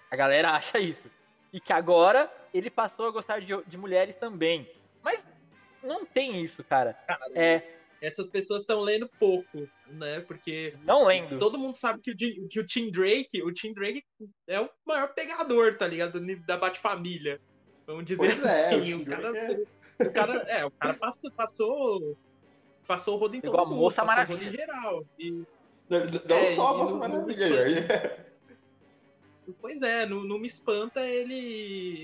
[0.09, 1.09] A galera acha isso.
[1.53, 4.69] E que agora ele passou a gostar de, de mulheres também.
[5.03, 5.19] Mas
[5.83, 6.93] não tem isso, cara.
[7.07, 7.63] cara é,
[8.01, 10.21] essas pessoas estão lendo pouco, né?
[10.21, 11.37] Porque não lendo.
[11.37, 14.03] Todo mundo sabe que o, que o Tim Drake, o Tim Drake
[14.47, 16.19] é o maior pegador, tá ligado?
[16.45, 17.39] Da Bate-Família.
[17.91, 18.91] Vamos dizer pois é, assim.
[18.91, 20.03] É, o, o, cara, é.
[20.03, 22.17] o cara, é, o cara passou, passou,
[22.87, 24.45] passou o rodo em todo Igual mundo, a moça maravilha.
[24.45, 25.05] em geral.
[25.19, 25.31] E,
[25.89, 28.27] não, não é, só a moça maravilha.
[29.59, 31.35] Pois é, não, não me espanta ele,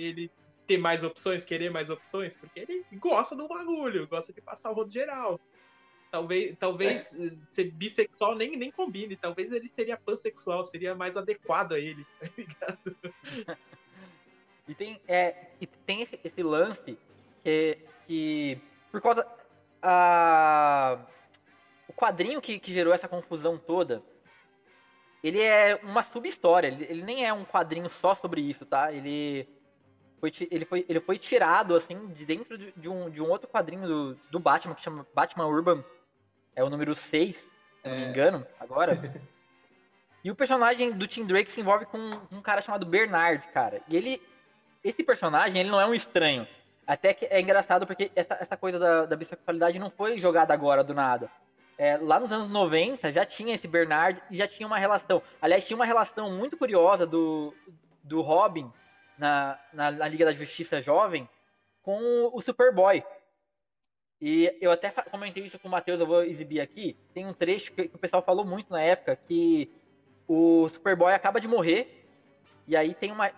[0.03, 0.31] ele
[0.67, 4.73] ter mais opções, querer mais opções, porque ele gosta do bagulho, gosta de passar o
[4.73, 5.39] rodo geral.
[6.11, 7.31] Talvez, talvez é.
[7.49, 9.15] ser bissexual nem, nem combine.
[9.15, 12.97] Talvez ele seria pansexual, seria mais adequado a ele, tá ligado?
[14.67, 16.97] E tem, é, e tem esse, esse lance
[17.43, 19.27] que, que, por causa.
[19.81, 20.99] A,
[21.87, 24.01] o quadrinho que, que gerou essa confusão toda,
[25.23, 26.67] ele é uma sub-história.
[26.67, 28.91] Ele, ele nem é um quadrinho só sobre isso, tá?
[28.91, 29.47] Ele
[30.19, 33.47] foi, ele, foi, ele foi tirado, assim, de dentro de, de, um, de um outro
[33.47, 35.83] quadrinho do, do Batman, que chama Batman Urban
[36.55, 37.43] é o número 6, se
[37.83, 37.89] é.
[37.89, 38.09] não me é.
[38.09, 38.93] engano, agora.
[40.23, 41.99] e o personagem do Tim Drake se envolve com
[42.31, 43.81] um cara chamado Bernard, cara.
[43.87, 44.21] E ele.
[44.83, 46.47] Esse personagem, ele não é um estranho.
[46.85, 50.83] Até que é engraçado porque essa, essa coisa da, da bissexualidade não foi jogada agora
[50.83, 51.29] do nada.
[51.77, 55.21] É, lá nos anos 90 já tinha esse Bernard e já tinha uma relação.
[55.41, 57.53] Aliás, tinha uma relação muito curiosa do,
[58.03, 58.71] do Robin
[59.17, 61.29] na, na, na Liga da Justiça Jovem
[61.81, 63.03] com o Superboy.
[64.19, 66.97] E eu até comentei isso com o Matheus, eu vou exibir aqui.
[67.13, 69.71] Tem um trecho que, o pessoal falou muito na época, que
[70.27, 71.96] o Superboy acaba de morrer,
[72.67, 73.31] e aí tem uma,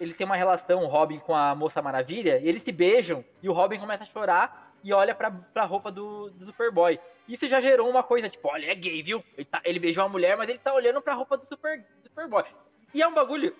[0.00, 3.48] ele tem uma relação, o Robin, com a Moça Maravilha, e eles se beijam, e
[3.48, 7.00] o Robin começa a chorar e olha pra, pra roupa do, do Superboy.
[7.28, 9.22] Isso já gerou uma coisa, tipo, olha, é gay, viu?
[9.36, 12.44] Ele, tá, ele beijou a mulher, mas ele tá olhando pra roupa do, Super, Superboy.
[12.94, 13.54] E é um bagulho...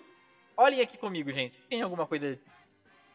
[0.55, 1.57] Olhem aqui comigo, gente.
[1.69, 2.37] Tem alguma coisa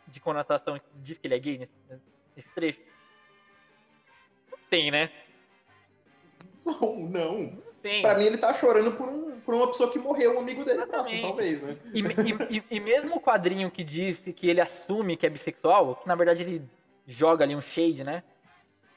[0.07, 2.03] de conotação que diz que ele é gay nesse,
[2.37, 2.81] nesse trecho?
[4.75, 5.09] tem, né?
[6.65, 7.63] Não, não.
[7.85, 8.01] Tem.
[8.01, 10.87] Pra mim, ele tá chorando por, um, por uma pessoa que morreu, um amigo dele
[10.87, 11.77] próximo, talvez, né?
[11.93, 12.01] E,
[12.57, 16.15] e, e, mesmo o quadrinho que diz que ele assume que é bissexual, que na
[16.15, 16.63] verdade ele
[17.07, 18.23] joga ali um shade, né?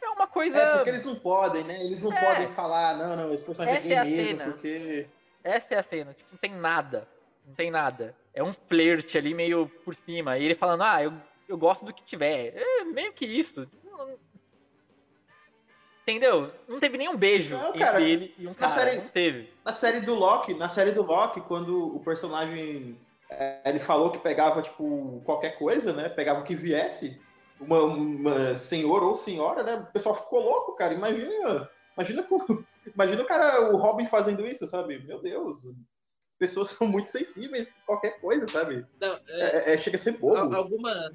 [0.02, 0.58] É uma coisa.
[0.58, 1.84] É, porque eles não podem, né?
[1.84, 2.26] Eles não é.
[2.26, 4.52] podem falar, não, não, esse personagem Essa é gay é mesmo, cena.
[4.54, 5.08] porque.
[5.44, 7.06] Essa é a cena, tipo, não tem nada.
[7.46, 8.16] Não tem nada.
[8.34, 10.38] É um flerte ali meio por cima.
[10.38, 11.12] E ele falando, ah, eu,
[11.50, 12.54] eu gosto do que tiver.
[12.56, 13.68] É meio que isso.
[16.08, 16.50] Entendeu?
[16.70, 18.72] Não teve nenhum beijo não, entre cara, ele e um cara.
[18.72, 19.50] Série, não teve.
[19.66, 22.98] Na série do Loki, na série do Loki, quando o personagem
[23.30, 26.08] é, ele falou que pegava, tipo, qualquer coisa, né?
[26.08, 27.20] Pegava o que viesse,
[27.60, 29.76] uma, uma senhor ou senhora, né?
[29.76, 30.94] O pessoal ficou louco, cara.
[30.94, 32.26] Imagina, imagina,
[32.96, 35.00] imagina o cara, o Robin fazendo isso, sabe?
[35.00, 35.66] Meu Deus.
[36.30, 38.86] As pessoas são muito sensíveis a qualquer coisa, sabe?
[39.02, 40.56] Não, é, é, é, chega a ser bobo.
[40.56, 41.12] Alguma,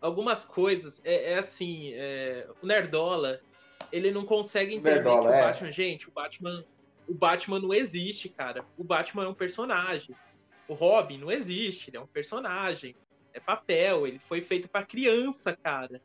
[0.00, 3.38] algumas coisas, é, é assim, é, o Nerdola,
[3.92, 5.42] ele não consegue entender Nerdola, que o é.
[5.42, 6.64] Batman, gente, o Batman,
[7.08, 8.64] o Batman não existe, cara.
[8.76, 10.14] O Batman é um personagem.
[10.68, 12.94] O Robin não existe, ele é um personagem.
[13.32, 16.00] É papel, ele foi feito para criança, cara.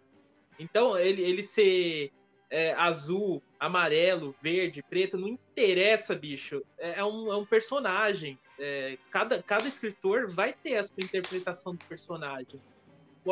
[0.59, 2.11] Então, ele, ele ser
[2.49, 6.61] é, azul, amarelo, verde, preto, não interessa, bicho.
[6.77, 8.37] É, é um, é um personagem.
[8.59, 12.61] É, cada, cada escritor vai ter a sua interpretação do personagem.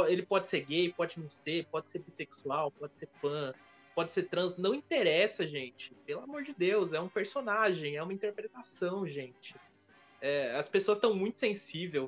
[0.07, 3.53] Ele pode ser gay, pode não ser, pode ser bissexual, pode ser pan,
[3.99, 5.93] pode ser trans, não interessa, gente.
[6.05, 9.57] Pelo amor de Deus, é um personagem, é uma interpretação, gente.
[10.21, 12.07] É, as pessoas estão muito sensíveis.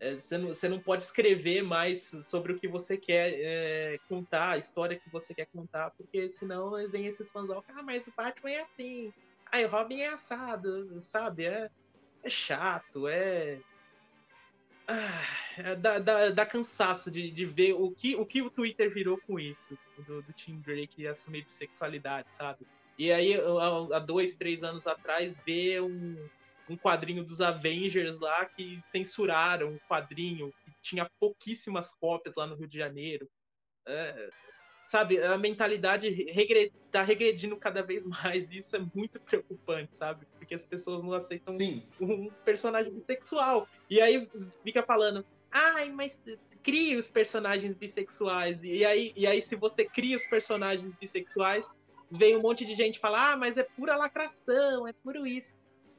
[0.00, 4.58] É, você, não, não pode escrever mais sobre o que você quer é, contar, a
[4.58, 8.62] história que você quer contar, porque senão vem esses fãs, ah, mas o Batman é
[8.62, 9.12] assim,
[9.46, 11.44] ah, o Robin é assado, sabe?
[11.44, 11.70] É,
[12.24, 13.60] é chato, é
[14.88, 19.18] ah, dá, dá, dá, cansaço de, de ver o que, o que o Twitter virou
[19.18, 22.66] com isso, do, do Tim Drake assumir bissexualidade, sabe?
[22.98, 23.34] E aí,
[23.92, 26.28] há dois, três anos atrás, ver um,
[26.68, 32.56] um quadrinho dos Avengers lá que censuraram um quadrinho que tinha pouquíssimas cópias lá no
[32.56, 33.28] Rio de Janeiro.
[33.86, 34.30] É,
[34.88, 40.26] sabe, a mentalidade regre, tá regredindo cada vez mais, e isso é muito preocupante, sabe?
[40.38, 41.82] Porque as pessoas não aceitam Sim.
[42.00, 43.68] um personagem bissexual.
[43.88, 44.28] E aí
[44.64, 46.18] fica falando, ai, mas
[46.62, 48.58] cria os personagens bissexuais.
[48.62, 51.70] E aí, e aí, se você cria os personagens bissexuais,
[52.10, 55.54] vem um monte de gente falar, ah, mas é pura lacração, é puro isso.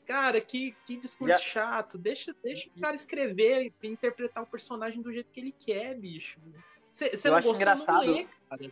[0.07, 1.45] Cara, que, que discurso yeah.
[1.45, 1.95] chato.
[1.95, 6.39] Deixa, deixa o cara escrever e interpretar o personagem do jeito que ele quer, bicho.
[6.91, 8.05] Você não gostou, engraçado.
[8.05, 8.71] não lê, cara.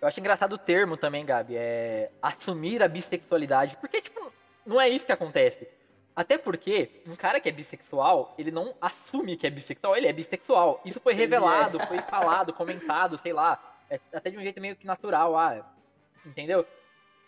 [0.00, 3.76] Eu acho engraçado o termo também, Gabi, é assumir a bissexualidade.
[3.78, 4.32] Porque, tipo,
[4.64, 5.66] não é isso que acontece.
[6.14, 10.12] Até porque um cara que é bissexual, ele não assume que é bissexual, ele é
[10.12, 10.80] bissexual.
[10.84, 13.62] Isso foi revelado, foi falado, comentado, sei lá.
[13.90, 15.64] É até de um jeito meio que natural, ah,
[16.24, 16.66] entendeu?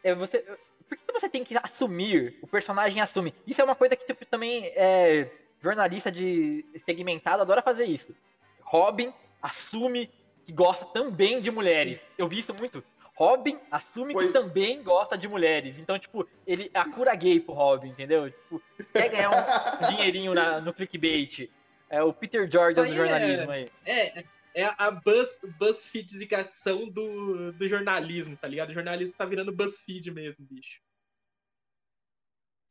[0.03, 0.45] É você,
[0.89, 2.39] por que você tem que assumir?
[2.43, 3.35] O personagem assume.
[3.47, 8.15] Isso é uma coisa que tipo, também é, jornalista de segmentado adora fazer isso.
[8.63, 10.11] Robin assume
[10.45, 12.01] que gosta também de mulheres.
[12.17, 12.83] Eu vi isso muito.
[13.15, 14.29] Robin assume Foi.
[14.29, 15.77] que também gosta de mulheres.
[15.79, 18.31] Então, tipo, ele a cura gay pro Robin, entendeu?
[18.31, 21.51] Tipo, quer ganhar um dinheirinho na, no clickbait.
[21.91, 23.71] É o Peter Jordan do jornalismo é, aí.
[23.85, 24.25] É,
[24.55, 28.71] é a buzz, BuzzFeedização do, do jornalismo, tá ligado?
[28.71, 30.81] O jornalismo tá virando BuzzFeed mesmo, bicho.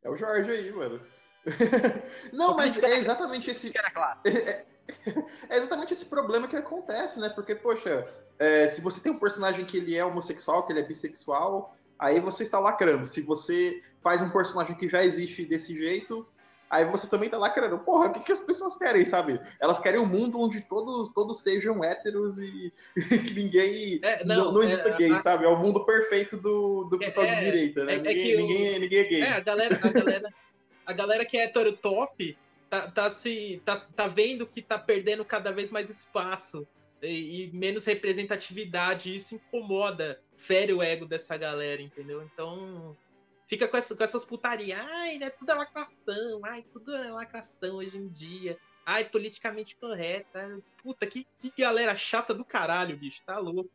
[0.04, 1.02] É o Jorge aí, mano.
[2.32, 3.74] Não, mas é exatamente esse.
[4.26, 4.66] É,
[5.50, 7.30] é exatamente esse problema que acontece, né?
[7.30, 8.08] Porque, poxa,
[8.40, 12.20] é, se você tem um personagem que ele é homossexual, que ele é bissexual, aí
[12.20, 13.08] você está lacrando.
[13.08, 16.26] Se você faz um personagem que já existe desse jeito,
[16.70, 17.80] aí você também está lacrando.
[17.80, 19.40] Porra, o que, que as pessoas querem, sabe?
[19.60, 22.72] Elas querem um mundo onde todos, todos sejam héteros e,
[23.10, 24.00] que ninguém.
[24.04, 25.18] É, não, não, não exista é, gay, a...
[25.18, 25.46] sabe?
[25.46, 27.96] É o mundo perfeito do, do pessoal de é, direita, né?
[27.96, 29.22] É, ninguém, ninguém, ninguém é gay.
[29.22, 30.34] É, a galera, a galera,
[30.86, 32.38] a galera que é hétero top
[32.70, 36.68] tá, tá, se, tá, tá vendo que tá perdendo cada vez mais espaço
[37.02, 39.10] e, e, menos representatividade.
[39.10, 42.24] E isso incomoda, fere o ego dessa galera, entendeu?
[42.24, 42.96] Então
[43.48, 44.80] fica com, essa, com essas putarias.
[44.80, 46.42] Ai, né, tudo é lacração.
[46.44, 48.58] Ai, tudo é lacração hoje em dia.
[48.86, 50.62] Ai, politicamente correta.
[50.82, 53.22] Puta, que, que galera chata do caralho, bicho.
[53.26, 53.72] Tá louco.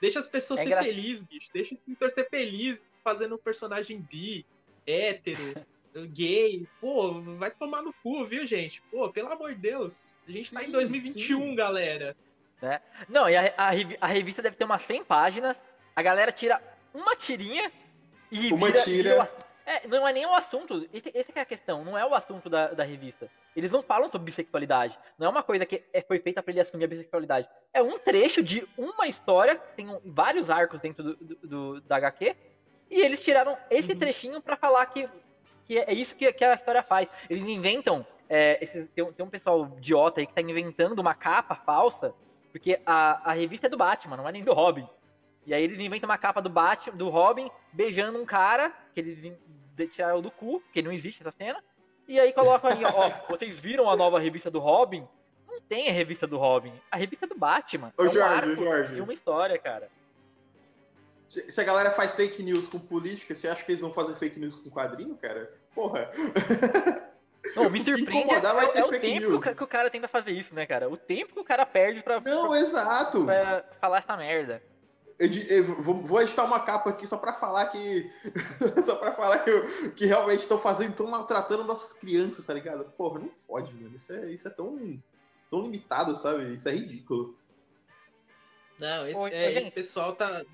[0.00, 1.48] Deixa as pessoas é ser felizes, bicho.
[1.52, 4.46] Deixa o escritor ser feliz fazendo um personagem bi,
[4.86, 5.54] hétero,
[6.06, 6.66] gay.
[6.80, 8.82] Pô, vai tomar no cu, viu, gente?
[8.90, 10.14] Pô, pelo amor de Deus.
[10.26, 11.54] A gente sim, tá em 2021, sim.
[11.54, 12.16] galera.
[12.60, 12.80] Né?
[13.08, 15.56] Não, e a, a, a, revista deve ter umas 100 páginas,
[15.94, 16.62] a galera tira
[16.94, 17.72] uma tirinha
[18.30, 19.10] e Uma vira, tira.
[19.12, 22.14] Vira é, não é nem o assunto, esse, esse é a questão, não é o
[22.14, 23.30] assunto da, da revista.
[23.54, 24.98] Eles não falam sobre bissexualidade.
[25.18, 27.48] Não é uma coisa que é, foi feita para ele assumir a bissexualidade.
[27.72, 31.96] É um trecho de uma história, tem um, vários arcos dentro do, do, do, da
[31.96, 32.34] HQ,
[32.90, 33.98] e eles tiraram esse uhum.
[33.98, 35.08] trechinho para falar que,
[35.64, 37.08] que é isso que, que a história faz.
[37.28, 38.06] Eles inventam.
[38.28, 42.14] É, esse, tem, tem, um pessoal idiota aí que tá inventando uma capa falsa
[42.52, 44.86] porque a, a revista é do Batman, não é nem do Robin.
[45.46, 49.32] E aí eles inventam uma capa do Batman, do Robin, beijando um cara, que eles
[49.90, 51.64] tiraram do cu, que não existe essa cena.
[52.06, 55.08] E aí colocam ali, ó, vocês viram a nova revista do Robin?
[55.48, 56.72] Não tem a revista do Robin.
[56.90, 57.92] A revista é do Batman.
[57.96, 58.94] Ô, é um Jorge, Jorge.
[58.94, 59.90] De uma história, cara.
[61.32, 64.14] Se, se, a galera faz fake news com política, você acha que eles vão fazer
[64.16, 65.50] fake news com quadrinho, cara?
[65.74, 66.10] Porra.
[67.56, 70.54] Não, me surpreende é, é, é o tempo que, que, o cara tenta fazer isso,
[70.54, 70.90] né, cara?
[70.90, 73.24] O tempo que o cara perde pra, Não, pra, exato.
[73.24, 74.62] pra falar essa merda.
[75.18, 78.10] Eu, eu vou, vou, editar uma capa aqui só pra falar que.
[78.84, 82.84] só pra falar que, eu, que realmente estão fazendo, estão maltratando nossas crianças, tá ligado?
[82.92, 83.96] Porra, não fode, mano.
[83.96, 85.02] Isso é, isso é tão,
[85.50, 86.52] tão limitado, sabe?
[86.52, 87.38] Isso é ridículo.
[88.78, 90.44] Não, esse, Oi, é, esse pessoal tá.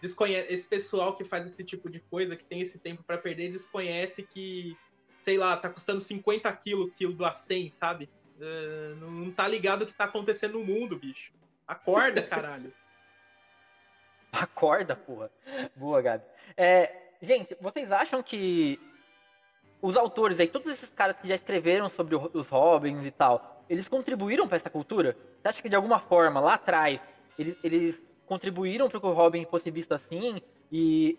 [0.00, 3.50] Desconhece, esse pessoal que faz esse tipo de coisa, que tem esse tempo para perder,
[3.50, 4.76] desconhece que
[5.28, 8.08] sei lá, tá custando 50 quilos quilo do A100, sabe?
[8.40, 11.32] Uh, não tá ligado o que tá acontecendo no mundo, bicho.
[11.66, 12.72] Acorda, caralho.
[14.32, 15.30] Acorda, porra.
[15.76, 16.24] Boa, Gabi.
[16.56, 18.80] É, gente, vocês acham que
[19.82, 23.88] os autores aí, todos esses caras que já escreveram sobre os Robins e tal, eles
[23.88, 25.16] contribuíram para essa cultura?
[25.42, 27.00] Você acha que de alguma forma, lá atrás,
[27.38, 31.18] eles, eles contribuíram para que o Robin fosse visto assim e,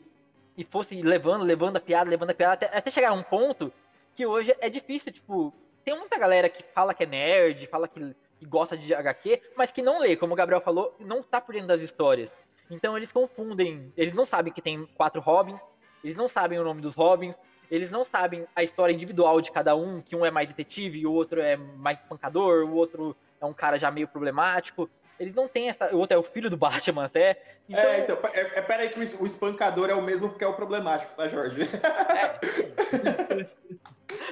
[0.55, 3.73] e fosse levando, levando a piada, levando a piada, até, até chegar a um ponto
[4.15, 8.15] que hoje é difícil, tipo, tem muita galera que fala que é nerd, fala que,
[8.37, 11.53] que gosta de HQ, mas que não lê, como o Gabriel falou, não tá por
[11.53, 12.29] dentro das histórias.
[12.69, 15.59] Então eles confundem, eles não sabem que tem quatro Robins,
[16.03, 17.35] eles não sabem o nome dos Robins,
[17.71, 21.11] eles não sabem a história individual de cada um, que um é mais detetive, o
[21.11, 24.89] outro é mais pancador, o outro é um cara já meio problemático.
[25.19, 25.93] Eles não têm essa.
[25.93, 27.41] O outro é o filho do Batman até.
[27.67, 27.83] Então...
[27.83, 31.13] É, então, é, é, peraí que o espancador é o mesmo que é o problemático,
[31.15, 31.61] tá, Jorge?
[31.63, 33.49] É.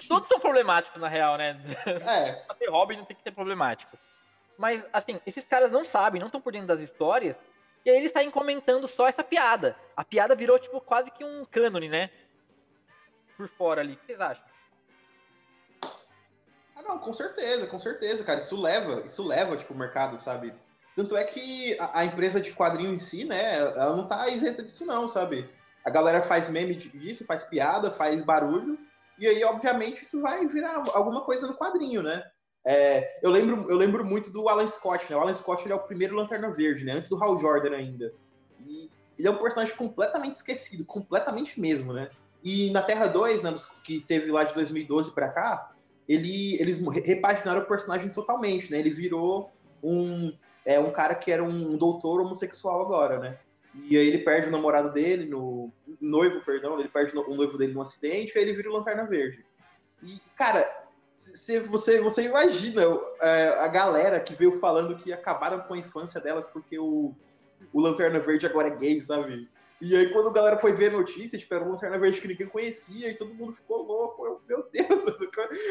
[0.07, 1.59] Todos são problemáticos, na real, né?
[1.85, 2.31] É.
[2.45, 3.97] pra ter Robin não tem que ser problemático.
[4.57, 7.35] Mas, assim, esses caras não sabem, não estão por dentro das histórias,
[7.85, 9.75] e aí eles saem comentando só essa piada.
[9.95, 12.09] A piada virou, tipo, quase que um cânone, né?
[13.35, 13.93] Por fora ali.
[13.93, 14.43] O que vocês acham?
[16.75, 18.39] Ah, não, com certeza, com certeza, cara.
[18.39, 20.53] Isso leva, isso leva, tipo, o mercado, sabe?
[20.97, 24.63] Tanto é que a, a, empresa de quadrinho em si, né, ela não tá isenta
[24.63, 25.47] disso, não, sabe?
[25.85, 28.79] A galera faz meme disso, faz piada, faz barulho,
[29.19, 32.23] e aí, obviamente, isso vai virar alguma coisa no quadrinho, né?
[32.65, 35.15] É, eu, lembro, eu lembro muito do Alan Scott, né?
[35.15, 36.93] O Alan Scott é o primeiro Lanterna Verde, né?
[36.93, 38.11] Antes do Hal Jordan ainda.
[38.59, 42.09] E, ele é um personagem completamente esquecido, completamente mesmo, né?
[42.43, 45.71] E na Terra 2, né, que teve lá de 2012 para cá,
[46.09, 48.79] ele, eles repaginaram o personagem totalmente, né?
[48.79, 49.51] Ele virou
[49.83, 50.35] um,
[50.67, 53.39] é, um cara que era um doutor homossexual agora, né?
[53.73, 57.73] E aí ele perde o namorado dele, no noivo, perdão, ele perde o noivo dele
[57.73, 59.45] num acidente, aí ele vira o Lanterna Verde.
[60.03, 60.69] E, cara,
[61.13, 62.81] se você, você imagina
[63.21, 67.15] é, a galera que veio falando que acabaram com a infância delas porque o,
[67.71, 69.49] o Lanterna Verde agora é gay, sabe?
[69.79, 72.27] E aí, quando a galera foi ver a notícia, tipo, era um Lanterna Verde que
[72.27, 74.25] ninguém conhecia e todo mundo ficou louco.
[74.25, 75.05] Eu, meu Deus!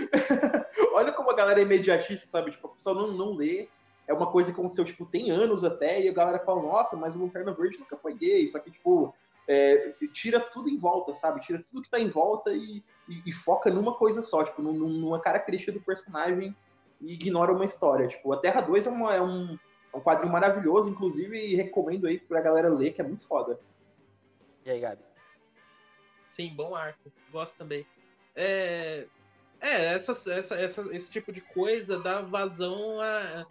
[0.95, 2.53] Olha como a galera é imediatista, sabe?
[2.53, 3.69] Tipo, a pessoa não, não lê.
[4.07, 7.16] É uma coisa que aconteceu, tipo, tem anos até, e a galera fala, nossa, mas
[7.16, 8.49] o Lanterna Verde nunca foi gay.
[8.49, 9.14] Só que, tipo,
[9.49, 11.40] é, tira tudo em volta, sabe?
[11.40, 15.21] Tira tudo que tá em volta e, e, e foca numa coisa só, tipo, numa
[15.21, 16.55] característica do personagem
[17.01, 18.09] e ignora uma história.
[18.09, 19.59] Tipo, a Terra 2 é, uma, é um,
[19.92, 23.59] é um quadrinho maravilhoso, inclusive recomendo aí pra galera ler, que é muito foda.
[24.64, 25.03] E aí, Gabi?
[26.31, 27.11] Sim, bom arco.
[27.33, 27.87] Gosto também.
[28.35, 29.07] É,
[29.61, 33.47] é essa, essa, essa, esse tipo de coisa dá vazão a,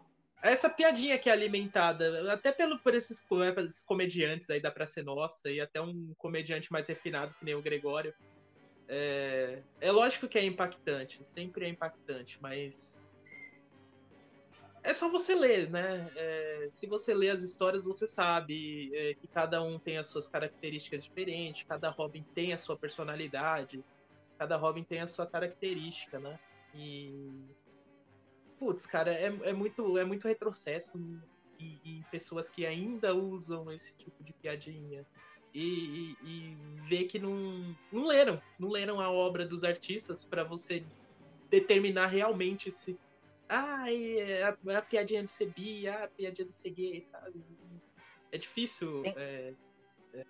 [0.52, 3.24] essa piadinha que é alimentada, até pelo, por esses,
[3.58, 7.62] esses comediantes aí da Praça Nossa e até um comediante mais refinado que nem o
[7.62, 8.14] Gregório.
[8.88, 13.10] É, é lógico que é impactante, sempre é impactante, mas
[14.86, 16.12] é só você ler, né?
[16.16, 20.28] É, se você lê as histórias, você sabe é, que cada um tem as suas
[20.28, 23.84] características diferentes, cada Robin tem a sua personalidade,
[24.38, 26.40] cada Robin tem a sua característica, né?
[26.76, 27.12] E.
[28.60, 30.98] Putz, cara, é, é, muito, é muito retrocesso
[31.60, 35.06] em, em pessoas que ainda usam esse tipo de piadinha.
[35.54, 36.58] E, e, e
[36.90, 40.86] ver que não, não leram, não leram a obra dos artistas para você
[41.50, 43.00] determinar realmente se
[43.48, 47.42] ah, a, a, piadinha de ser bi, a piadinha de ser gay, sabe?
[48.32, 49.54] É difícil é,
[50.14, 50.26] é,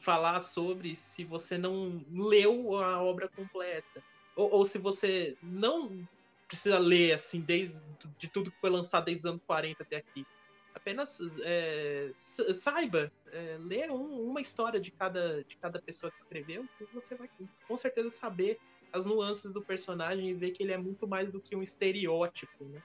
[0.00, 4.02] falar sobre se você não leu a obra completa.
[4.36, 6.06] Ou, ou, se você não
[6.50, 7.80] precisa ler, assim, desde
[8.18, 10.26] de tudo que foi lançado desde os anos 40 até aqui.
[10.74, 16.64] Apenas é, saiba, é, lê um, uma história de cada, de cada pessoa que escreveu,
[16.76, 17.28] que você vai
[17.66, 18.58] com certeza saber
[18.92, 22.64] as nuances do personagem e ver que ele é muito mais do que um estereótipo,
[22.64, 22.82] né?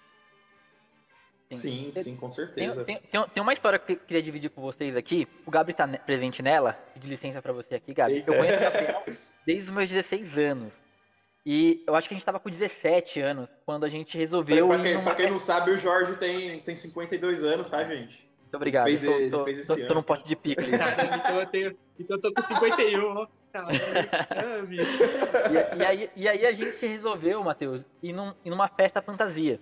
[1.51, 2.83] Sim, sim, com certeza.
[2.83, 5.27] Tem, tem, tem, uma história que eu queria dividir com vocês aqui.
[5.45, 6.73] O Gabi tá presente nela.
[6.93, 8.23] Pedi licença para você aqui, Gabi.
[8.25, 9.03] Eu conheço o Gabriel
[9.45, 10.84] desde os meus 16 anos.
[11.45, 14.67] E eu acho que a gente tava com 17 anos quando a gente resolveu.
[14.67, 15.03] Pra, pra, quem, numa...
[15.03, 18.27] pra quem, não sabe, o Jorge tem, tem 52 anos, tá, gente?
[18.41, 18.85] Muito obrigado.
[18.85, 20.69] Fez, eu tô, tô, tô, tô num pote de picles.
[20.73, 23.27] então, eu tenho, então eu tô com 51, ó.
[24.69, 29.59] e, e, aí, e aí a gente resolveu, Matheus, ir, num, ir numa festa fantasia.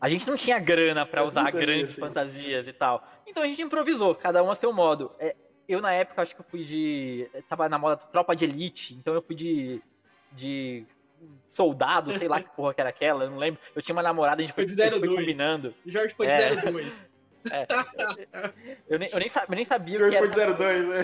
[0.00, 2.00] A gente não tinha grana para usar grandes assim.
[2.00, 3.02] fantasias e tal.
[3.26, 5.10] Então a gente improvisou, cada um a seu modo.
[5.18, 5.34] É,
[5.66, 7.26] eu, na época, acho que eu fui de.
[7.48, 9.80] Tava na moda tropa de elite, então eu fui de.
[10.32, 10.84] de
[11.48, 13.60] soldado, sei lá que porra que era aquela, eu não lembro.
[13.74, 15.74] Eu tinha uma namorada, a gente foi, foi, foi combinando.
[15.86, 16.56] Jorge foi de é.
[16.56, 17.14] 02.
[17.50, 17.66] É.
[18.88, 20.30] Eu, nem, eu, nem, eu nem sabia o que era.
[20.30, 20.96] foi 02, né?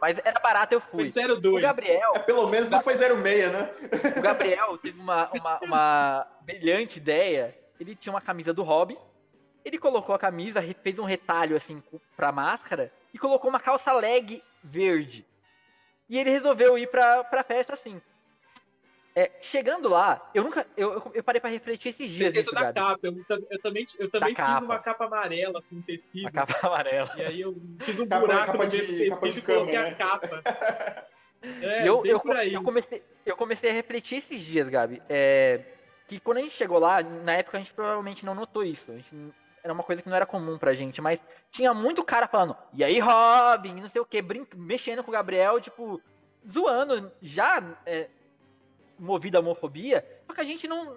[0.00, 1.10] Mas era barato, eu fui.
[1.12, 1.46] Foi 02.
[1.46, 2.12] O Gabriel.
[2.14, 3.70] É, pelo menos não foi 06, né?
[4.16, 7.56] O Gabriel teve uma, uma, uma brilhante ideia.
[7.80, 8.96] Ele tinha uma camisa do Robin.
[9.64, 11.82] Ele colocou a camisa, fez um retalho assim
[12.16, 15.26] pra máscara e colocou uma calça leg verde.
[16.08, 18.00] E ele resolveu ir pra, pra festa assim.
[19.18, 20.66] É, chegando lá, eu nunca.
[20.76, 22.34] Eu, eu parei pra refletir esses dias.
[22.34, 22.98] Esqueça da capa.
[23.02, 23.16] Eu,
[23.50, 24.62] eu, também, eu também fiz capa.
[24.62, 26.24] uma capa amarela com tecido.
[26.24, 27.10] Uma capa amarela.
[27.16, 29.88] E aí eu fiz um capa, buraco capa de, tecido de e coloquei né?
[29.88, 30.42] a capa.
[31.62, 35.00] É, eu, eu, eu, comecei, eu comecei a refletir esses dias, Gabi.
[35.08, 35.60] É,
[36.08, 38.90] que quando a gente chegou lá, na época a gente provavelmente não notou isso.
[38.90, 39.14] A gente,
[39.62, 41.20] era uma coisa que não era comum pra gente, mas
[41.52, 44.22] tinha muito cara falando, e aí, Robin, não sei o que,
[44.56, 46.00] mexendo com o Gabriel, tipo,
[46.50, 48.08] zoando, já é,
[48.98, 50.96] movido à homofobia, só que a gente não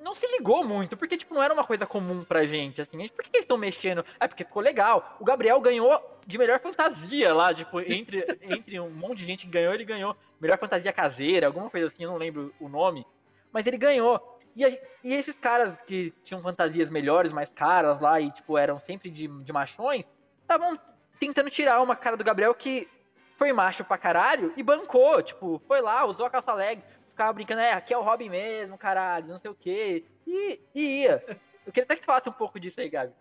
[0.00, 2.98] não se ligou muito, porque, tipo, não era uma coisa comum pra gente, assim.
[2.98, 4.04] Gente, por que, eles estão mexendo?
[4.20, 5.16] É porque ficou legal.
[5.18, 9.50] O Gabriel ganhou de melhor fantasia lá, tipo, entre, entre um monte de gente que
[9.50, 13.04] ganhou, ele ganhou melhor fantasia caseira, alguma coisa assim, eu não lembro o nome.
[13.52, 14.38] Mas ele ganhou.
[14.54, 14.68] E, a,
[15.02, 19.26] e esses caras que tinham fantasias melhores, mais caras lá, e, tipo, eram sempre de,
[19.26, 20.04] de machões,
[20.42, 20.78] estavam
[21.18, 22.88] tentando tirar uma cara do Gabriel que
[23.36, 26.82] foi macho pra caralho e bancou, tipo, foi lá, usou a calça leg,
[27.18, 30.04] ficava brincando, é, aqui é o Robin mesmo, caralho, não sei o quê.
[30.24, 31.24] E, e ia.
[31.66, 33.12] Eu queria até que você falasse um pouco disso aí, Gabi.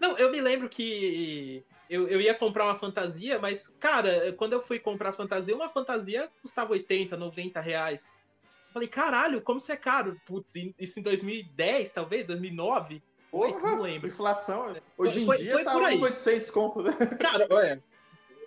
[0.00, 4.62] Não, eu me lembro que eu, eu ia comprar uma fantasia, mas, cara, quando eu
[4.62, 8.12] fui comprar fantasia, uma fantasia custava 80, 90 reais.
[8.72, 10.18] Falei, caralho, como isso é caro?
[10.26, 13.02] Putz, isso em 2010, talvez, 2009?
[13.30, 14.08] 8, não lembro.
[14.08, 16.92] Inflação, hoje em foi, dia foi tá uns 800 conto, né?
[17.20, 17.82] Cara, olha.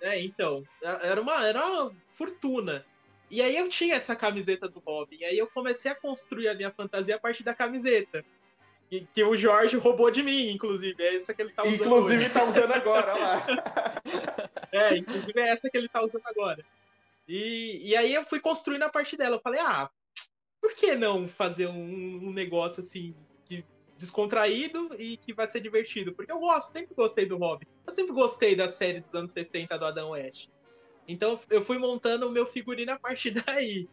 [0.02, 2.86] É, então, era uma, era uma fortuna.
[3.30, 5.24] E aí eu tinha essa camiseta do Robin.
[5.24, 8.26] Aí eu comecei a construir a minha fantasia a partir da camiseta.
[8.90, 11.02] Que, que o Jorge roubou de mim, inclusive.
[11.04, 11.76] É essa que ele tá usando.
[11.76, 12.34] Inclusive hoje.
[12.34, 13.46] tá usando agora, lá.
[14.72, 16.66] é, inclusive é essa que ele tá usando agora.
[17.28, 19.36] E, e aí eu fui construindo a partir dela.
[19.36, 19.90] Eu falei, ah,
[20.60, 23.16] por que não fazer um, um negócio assim
[23.46, 23.64] que
[24.00, 26.12] descontraído e que vai ser divertido?
[26.12, 27.68] Porque eu gosto, sempre gostei do Robin.
[27.86, 30.50] Eu sempre gostei da série dos anos 60 do Adam West.
[31.10, 33.89] Então eu fui montando o meu figurino a partir daí.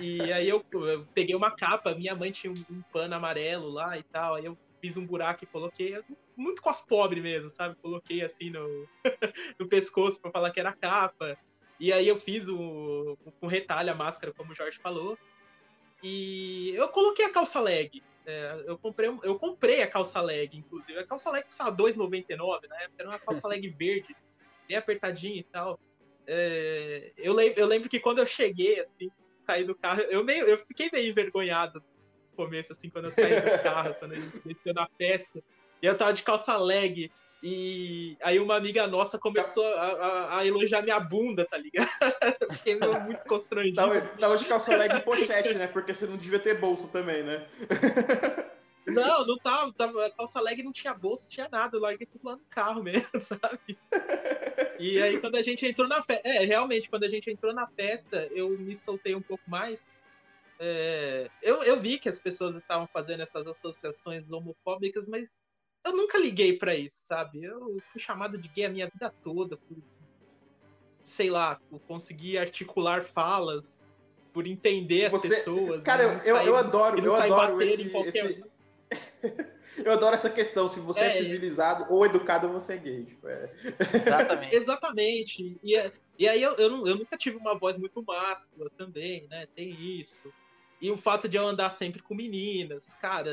[0.00, 3.96] E aí eu, eu peguei uma capa, minha mãe tinha um, um, pano amarelo lá
[3.98, 5.98] e tal, aí eu fiz um buraco e coloquei,
[6.36, 7.76] muito cos pobre mesmo, sabe?
[7.82, 8.88] Coloquei assim no,
[9.60, 11.36] no pescoço para falar que era capa.
[11.78, 15.16] E aí eu fiz o, com retalho a máscara, como o Jorge falou.
[16.02, 18.02] E eu coloquei a calça leg.
[18.26, 20.98] É, eu, comprei, eu comprei a calça leg, inclusive.
[20.98, 24.14] A calça leg custava R$2,99 na época, era uma calça leg verde,
[24.66, 25.78] bem apertadinha e tal.
[26.26, 29.10] É, eu, lembro, eu lembro que quando eu cheguei, assim,
[29.40, 31.80] saí do carro, eu, meio, eu fiquei meio envergonhado
[32.30, 35.42] no começo, assim, quando eu saí do carro, quando a gente desceu na festa.
[35.82, 37.10] E eu tava de calça leg.
[37.42, 41.88] E aí uma amiga nossa começou a, a, a elogiar minha bunda, tá ligado?
[42.54, 43.76] Fiquei muito constrangido.
[43.76, 45.66] Tava, tava de calça leg e pochete, né?
[45.66, 47.46] Porque você não devia ter bolso também, né?
[48.86, 50.06] Não, não tava, tava.
[50.06, 51.76] A calça leg não tinha bolsa, tinha nada.
[51.76, 53.78] Eu larguei tudo lá no carro mesmo, sabe?
[54.78, 56.26] E aí, quando a gente entrou na festa.
[56.26, 59.92] É, realmente, quando a gente entrou na festa, eu me soltei um pouco mais.
[60.58, 65.40] É, eu, eu vi que as pessoas estavam fazendo essas associações homofóbicas, mas
[65.84, 67.44] eu nunca liguei para isso, sabe?
[67.44, 69.76] Eu fui chamado de gay a minha vida toda, por,
[71.04, 73.64] sei lá, por conseguir articular falas,
[74.32, 75.82] por entender Você, as pessoas.
[75.82, 78.44] Cara, eu, eu, eu adoro, eu adoro esse, esse,
[79.78, 83.04] Eu adoro essa questão, se você é, é civilizado ou educado, você é gay.
[83.04, 83.52] Tipo, é.
[83.92, 84.54] Exatamente.
[84.56, 85.58] Exatamente.
[85.62, 89.46] E, e aí eu, eu, não, eu, nunca tive uma voz muito máscula também, né?
[89.54, 90.32] Tem isso.
[90.80, 93.30] E o fato de eu andar sempre com meninas, cara,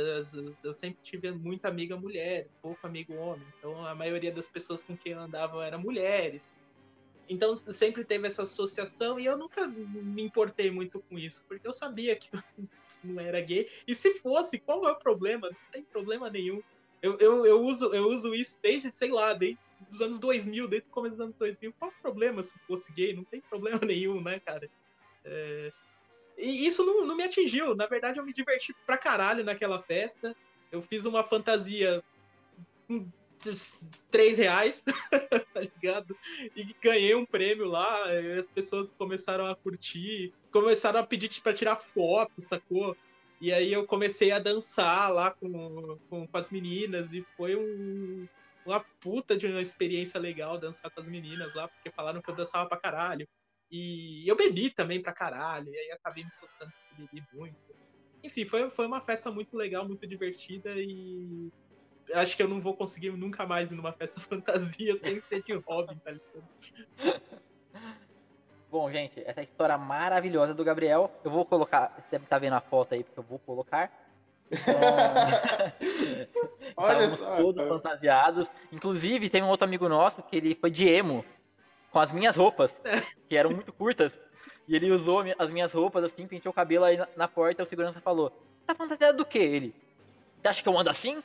[0.63, 3.45] eu sempre tive muita amiga mulher, pouco amigo homem.
[3.57, 6.57] Então a maioria das pessoas com quem eu andava eram mulheres.
[7.33, 11.73] Então sempre teve essa associação e eu nunca me importei muito com isso, porque eu
[11.73, 12.39] sabia que eu
[13.03, 13.69] não era gay.
[13.87, 15.49] E se fosse, qual é o problema?
[15.49, 16.61] Não tem problema nenhum.
[17.01, 19.59] Eu, eu, eu, uso, eu uso isso desde, sei lá, desde
[19.91, 21.73] os anos 2000, desde o começo dos anos 2000.
[21.79, 23.15] Qual o problema se fosse gay?
[23.15, 24.69] Não tem problema nenhum, né, cara?
[25.25, 25.71] É...
[26.37, 27.75] E isso não, não me atingiu.
[27.75, 30.35] Na verdade, eu me diverti pra caralho naquela festa.
[30.71, 32.03] Eu fiz uma fantasia
[34.11, 34.83] 3 reais,
[35.53, 36.17] tá ligado?
[36.55, 38.05] E ganhei um prêmio lá,
[38.39, 42.95] as pessoas começaram a curtir, começaram a pedir para tirar foto, sacou?
[43.41, 48.27] E aí eu comecei a dançar lá com, com, com as meninas e foi um,
[48.65, 52.35] uma puta de uma experiência legal dançar com as meninas lá, porque falaram que eu
[52.35, 53.27] dançava pra caralho.
[53.69, 57.57] E eu bebi também pra caralho, e aí acabei me soltando bebi muito.
[58.23, 61.51] Enfim, foi, foi uma festa muito legal, muito divertida e
[62.13, 65.53] acho que eu não vou conseguir nunca mais ir numa festa fantasia sem ser de
[65.53, 67.21] Robin, tá ligado?
[68.69, 72.53] Bom, gente, essa história maravilhosa do Gabriel, eu vou colocar, você deve estar tá vendo
[72.53, 73.91] a foto aí, porque eu vou colocar.
[76.75, 77.69] Então, Olha só, todos cara.
[77.75, 78.47] fantasiados.
[78.71, 81.23] Inclusive, tem um outro amigo nosso que ele foi de emo,
[81.91, 82.73] com as minhas roupas,
[83.29, 84.11] que eram muito curtas.
[84.67, 87.63] E ele usou as minhas roupas assim, penteou o cabelo aí na, na porta e
[87.63, 88.31] o segurança falou:
[88.65, 89.75] Tá fantasiado do que ele?
[90.41, 91.21] Você acha que eu ando assim?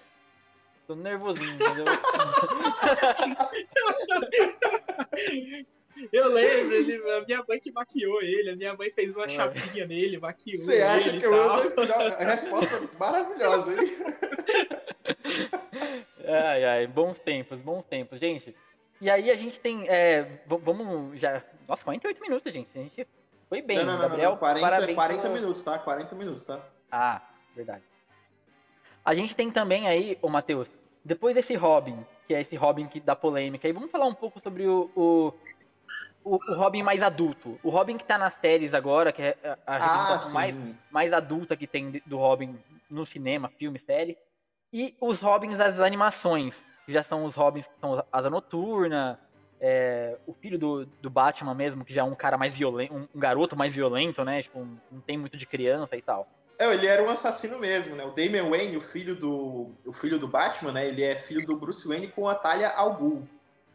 [0.89, 1.85] Tô nervosinho, entendeu?
[6.13, 9.29] Eu lembro, ele, a minha mãe que maquiou ele, a minha mãe fez uma é.
[9.29, 10.81] chapinha nele, maquiou Você ele.
[10.81, 13.97] Você acha que eu ando A resposta maravilhosa, hein?
[16.27, 18.57] Ai, ai, bons tempos, bons tempos, gente.
[19.01, 19.89] E aí a gente tem.
[19.89, 21.43] É, vamos já.
[21.67, 22.69] Nossa, 48 minutos, gente.
[22.75, 23.09] A gente
[23.49, 24.25] foi bem, não, não, Gabriel.
[24.25, 25.79] Não, não, 40, parabéns 40 minutos, tá?
[25.79, 26.61] 40 minutos, tá?
[26.93, 27.23] Ah,
[27.57, 27.83] verdade.
[29.05, 30.69] A gente tem também aí, ô Matheus,
[31.09, 34.39] depois desse Robin, que é esse Robin que dá polêmica, aí vamos falar um pouco
[34.41, 35.33] sobre o, o,
[36.23, 37.59] o, o Robin mais adulto.
[37.63, 39.37] O Robin que tá nas séries agora, que é
[39.67, 40.55] a, a ah, mais,
[40.91, 42.59] mais adulta que tem do Robin
[42.91, 44.19] no cinema, filme, série.
[44.71, 49.19] E os Robins das animações, que já são os Robins que são Asa Noturna,
[49.59, 53.09] é, o filho do, do Batman mesmo, que já é um cara mais violento, um,
[53.15, 54.43] um garoto mais violento, né?
[54.43, 56.29] Tipo, um, não tem muito de criança e tal.
[56.59, 58.05] É, ele era um assassino mesmo, né?
[58.05, 60.89] O Damian Wayne, o filho do, o filho do Batman, né?
[60.89, 63.29] Ele é filho do Bruce Wayne com a Talia al Ghul.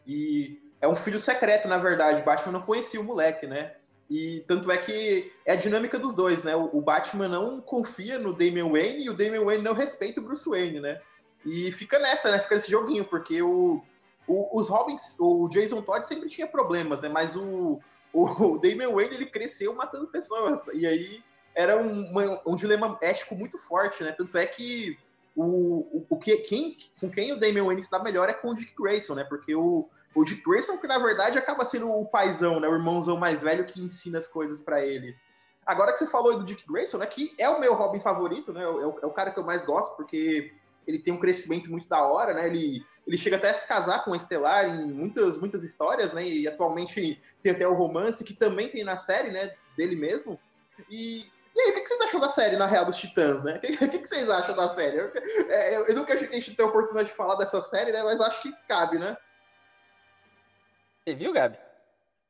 [0.05, 2.21] E é um filho secreto, na verdade.
[2.21, 3.73] O Batman não conhecia o moleque, né?
[4.09, 6.53] E tanto é que é a dinâmica dos dois, né?
[6.57, 10.47] O, Batman não confia no Damian Wayne e o Damian Wayne não respeita o Bruce
[10.47, 11.01] Wayne, né?
[11.45, 12.39] E fica nessa, né?
[12.39, 13.81] Fica nesse joguinho, porque o,
[14.27, 17.07] o, os Robins, o Jason Todd sempre tinha problemas, né?
[17.07, 17.79] Mas o,
[18.11, 20.67] o Damian Wayne, ele cresceu matando pessoas.
[20.73, 21.23] E aí
[21.55, 24.11] era um, uma, um dilema ético muito forte, né?
[24.11, 24.97] Tanto é que
[25.35, 28.73] o, o, que, quem, com quem o Damian Wayne está melhor é com o Dick
[28.77, 29.23] Grayson, né?
[29.23, 32.67] Porque o, o Dick Grayson, que na verdade acaba sendo o paizão, né?
[32.67, 35.15] O irmãozão mais velho que ensina as coisas para ele.
[35.65, 37.05] Agora que você falou do Dick Grayson, né?
[37.05, 38.63] Que é o meu Robin favorito, né?
[38.63, 40.53] É o, é o cara que eu mais gosto, porque
[40.85, 42.47] ele tem um crescimento muito da hora, né?
[42.47, 46.27] Ele, ele chega até a se casar com a Estelar em muitas, muitas histórias, né?
[46.27, 49.53] E atualmente tem até o romance, que também tem na série, né?
[49.77, 50.39] Dele mesmo.
[50.89, 51.25] E,
[51.55, 53.57] e aí, o que vocês acham da série, na real, dos Titãs, né?
[53.81, 54.97] O que, que vocês acham da série?
[54.97, 55.11] Eu,
[55.49, 57.91] é, eu, eu nunca achei que a gente tenha a oportunidade de falar dessa série,
[57.91, 58.01] né?
[58.03, 59.15] Mas acho que cabe, né?
[61.03, 61.57] Você viu, Gabi?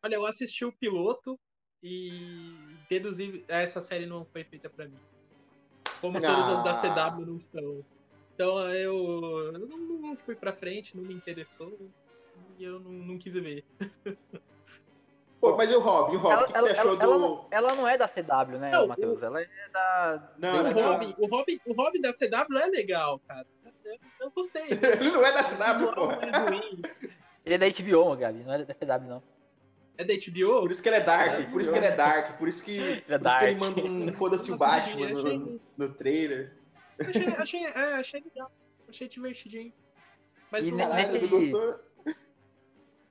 [0.04, 1.40] Olha, eu assisti o piloto
[1.82, 2.56] e
[2.90, 5.00] deduzi essa série não foi feita para mim.
[6.02, 6.58] Como todas ah.
[6.58, 7.12] as da ah.
[7.12, 7.86] CW não são.
[8.34, 11.78] Então eu, eu não, não, fui pra frente, não me interessou
[12.58, 13.64] e eu não, não quis ver.
[15.44, 16.16] Pô, mas e o Robin?
[16.16, 17.20] O Robin, ela, o que, ela, você achou ela, do.
[17.20, 19.22] Não, ela não é da CW, né, não, Matheus?
[19.22, 19.26] O...
[19.26, 20.32] Ela é da.
[20.38, 23.46] Não, o, Robin, o, Robin, o Robin da CW é legal, cara.
[23.84, 24.70] Eu, eu gostei.
[24.72, 26.08] Ele não é da CW, pô.
[27.46, 29.24] Ele é da HBO, Gabi, não é da CW, não.
[29.98, 30.62] É da HBO?
[30.62, 32.64] Por isso que ele é Dark, é por isso que ele é Dark, por isso
[32.64, 36.54] que, ele, é por isso que ele manda um foda-se o Batman no, no trailer.
[36.98, 38.50] Achei, achei, é, achei legal.
[38.88, 39.74] Achei divertidinho.
[40.50, 41.52] Mas e não nesse...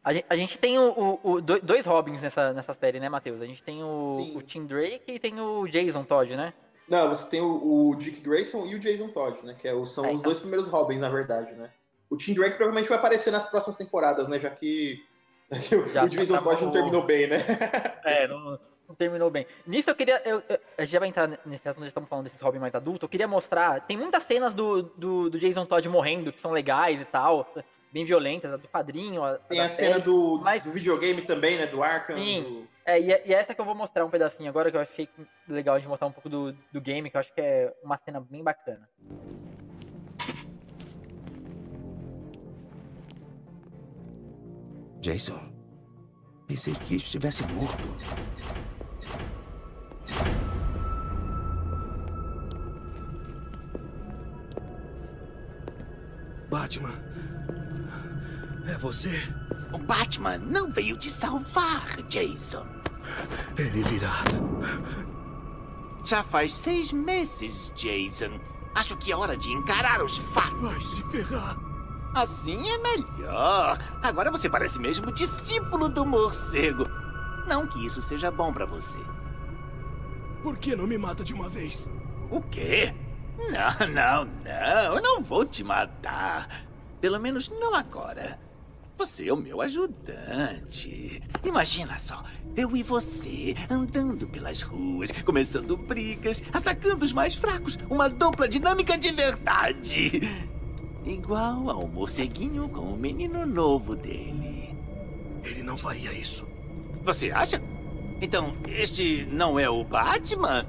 [0.04, 0.90] A gente, a gente tem o,
[1.22, 3.40] o, o, dois Robins nessa, nessa série, né, Matheus?
[3.40, 6.52] A gente tem o, o Tim Drake e tem o Jason Todd, né?
[6.88, 9.54] Não, você tem o, o Dick Grayson e o Jason Todd, né?
[9.58, 10.22] Que é, são é, os então.
[10.22, 11.70] dois primeiros Robins, na verdade, né?
[12.10, 14.38] O Tim Drake provavelmente vai aparecer nas próximas temporadas, né?
[14.40, 15.04] Já que
[15.92, 17.38] já o Jason Todd não terminou bem, né?
[18.04, 19.46] É, não, não terminou bem.
[19.66, 20.20] Nisso eu queria.
[20.24, 22.74] Eu, eu, a gente já vai entrar nesse assunto, já estamos falando desses hobby mais
[22.74, 23.06] adulto.
[23.06, 23.80] Eu queria mostrar.
[23.86, 27.48] Tem muitas cenas do, do, do, Jason Todd morrendo que são legais e tal.
[27.92, 29.22] Bem violentas, a do padrinho.
[29.22, 30.62] A, tem a, cena do, mas...
[30.62, 31.66] do videogame também, né?
[31.66, 32.16] Do Arkham.
[32.16, 32.42] Sim.
[32.42, 32.68] Do...
[32.86, 34.80] É, e, é, e é essa que eu vou mostrar um pedacinho agora, que eu
[34.80, 35.06] achei
[35.46, 38.18] legal de mostrar um pouco do, do game, que eu acho que é uma cena
[38.18, 38.88] bem bacana.
[45.00, 45.52] Jason,
[46.46, 47.84] pensei que estivesse morto.
[56.48, 57.11] Batman.
[58.66, 59.20] É você?
[59.72, 62.64] O Batman não veio te salvar, Jason.
[63.58, 64.22] Ele virá.
[66.04, 68.38] Já faz seis meses, Jason.
[68.74, 70.60] Acho que é hora de encarar os fatos.
[70.60, 71.56] Vai se ferrar.
[72.14, 73.78] Assim é melhor.
[74.02, 76.84] Agora você parece mesmo discípulo do morcego.
[77.46, 78.98] Não que isso seja bom para você.
[80.42, 81.88] Por que não me mata de uma vez?
[82.30, 82.94] O quê?
[83.38, 84.94] Não, não, não.
[84.96, 86.66] Eu não vou te matar.
[87.00, 88.38] Pelo menos não agora.
[89.02, 91.20] Você é o meu ajudante.
[91.42, 92.22] Imagina só,
[92.54, 97.76] eu e você andando pelas ruas, começando brigas, atacando os mais fracos.
[97.90, 100.20] Uma dupla dinâmica de verdade.
[101.04, 104.72] Igual ao morceguinho com o menino novo dele.
[105.42, 106.46] Ele não faria isso.
[107.02, 107.60] Você acha?
[108.20, 110.64] Então, este não é o Batman?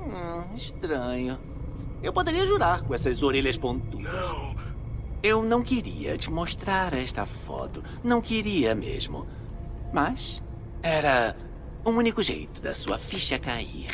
[0.00, 1.38] Hum, estranho.
[2.02, 4.12] Eu poderia jurar com essas orelhas pontudas.
[4.12, 4.67] Não.
[5.22, 7.82] Eu não queria te mostrar esta foto.
[8.04, 9.26] Não queria mesmo.
[9.92, 10.42] Mas
[10.82, 11.36] era
[11.84, 13.90] o único jeito da sua ficha cair.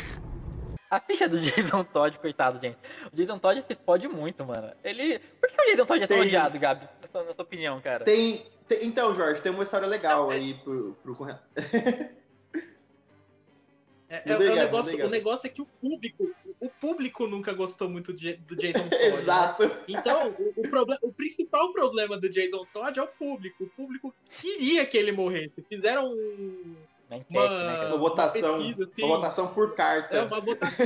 [0.89, 2.77] A ficha do Jason Todd, coitado, gente.
[3.11, 4.71] O Jason Todd se fode muito, mano.
[4.83, 5.19] Ele.
[5.19, 6.27] Por que o Jason Todd é tão tem...
[6.27, 6.87] odiado, Gabi?
[7.01, 8.03] Na sua, na sua opinião, cara.
[8.05, 11.15] Tem, tem, Então, Jorge, tem uma história legal é- aí pro, pro
[14.07, 16.29] É, é, é o, negócio, o negócio é que o público,
[16.59, 18.95] o público nunca gostou muito de, do Jason Todd.
[18.95, 19.07] Né?
[19.07, 19.67] Exato.
[19.67, 19.83] Né?
[19.87, 23.63] Então, o, o, problem, o principal problema do Jason Todd é o público.
[23.63, 25.65] O público queria que ele morresse.
[25.67, 26.75] Fizeram um,
[27.29, 29.03] uma, né, uma, votação, uma, pesquisa, assim.
[29.03, 30.17] uma votação por carta.
[30.17, 30.85] É, uma votação.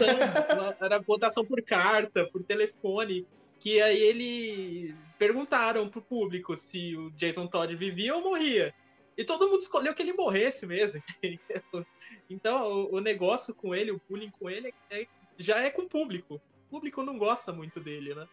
[0.53, 3.27] uma, era votação por carta, por telefone.
[3.59, 8.73] Que aí ele perguntaram pro público se o Jason Todd vivia ou morria.
[9.17, 11.03] E todo mundo escolheu que ele morresse mesmo.
[12.29, 15.07] Então, o, o, negócio com ele, o bullying com ele, é,
[15.37, 16.35] já é com o público.
[16.35, 18.27] O público não gosta muito dele, né?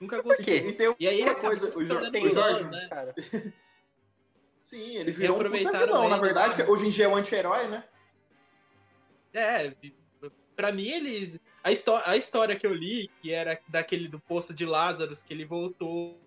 [0.00, 0.54] Nunca gostou.
[0.54, 2.86] E, tem e aí uma coisa, o Jorge, o Jorge né?
[2.88, 3.14] Cara.
[4.60, 6.56] Sim, ele virou um puta vilão, na verdade.
[6.58, 6.68] Né?
[6.68, 7.84] Hoje em dia é um anti-herói, né?
[9.34, 9.74] É,
[10.54, 11.38] pra mim eles...
[11.64, 15.44] A, a história que eu li, que era daquele do Poço de Lázaro, que ele
[15.44, 16.20] voltou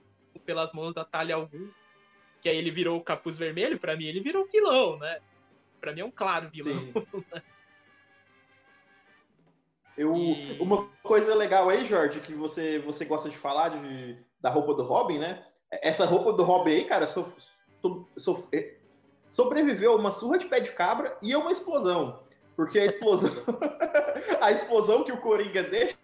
[0.45, 1.69] pelas mãos da Talia Algum,
[2.41, 5.19] que aí ele virou o capuz vermelho, pra mim ele virou vilão, né?
[5.85, 6.73] Pra mim é um claro vilão.
[9.95, 10.57] Eu, e...
[10.59, 14.81] Uma coisa legal aí, Jorge, que você, você gosta de falar de, da roupa do
[14.81, 15.45] Robin, né?
[15.69, 17.31] Essa roupa do Robin aí, cara, so,
[17.83, 18.77] so, so, é,
[19.29, 22.19] sobreviveu uma surra de pé de cabra e uma explosão.
[22.55, 23.29] Porque a explosão.
[24.41, 25.95] a explosão que o Coringa deixa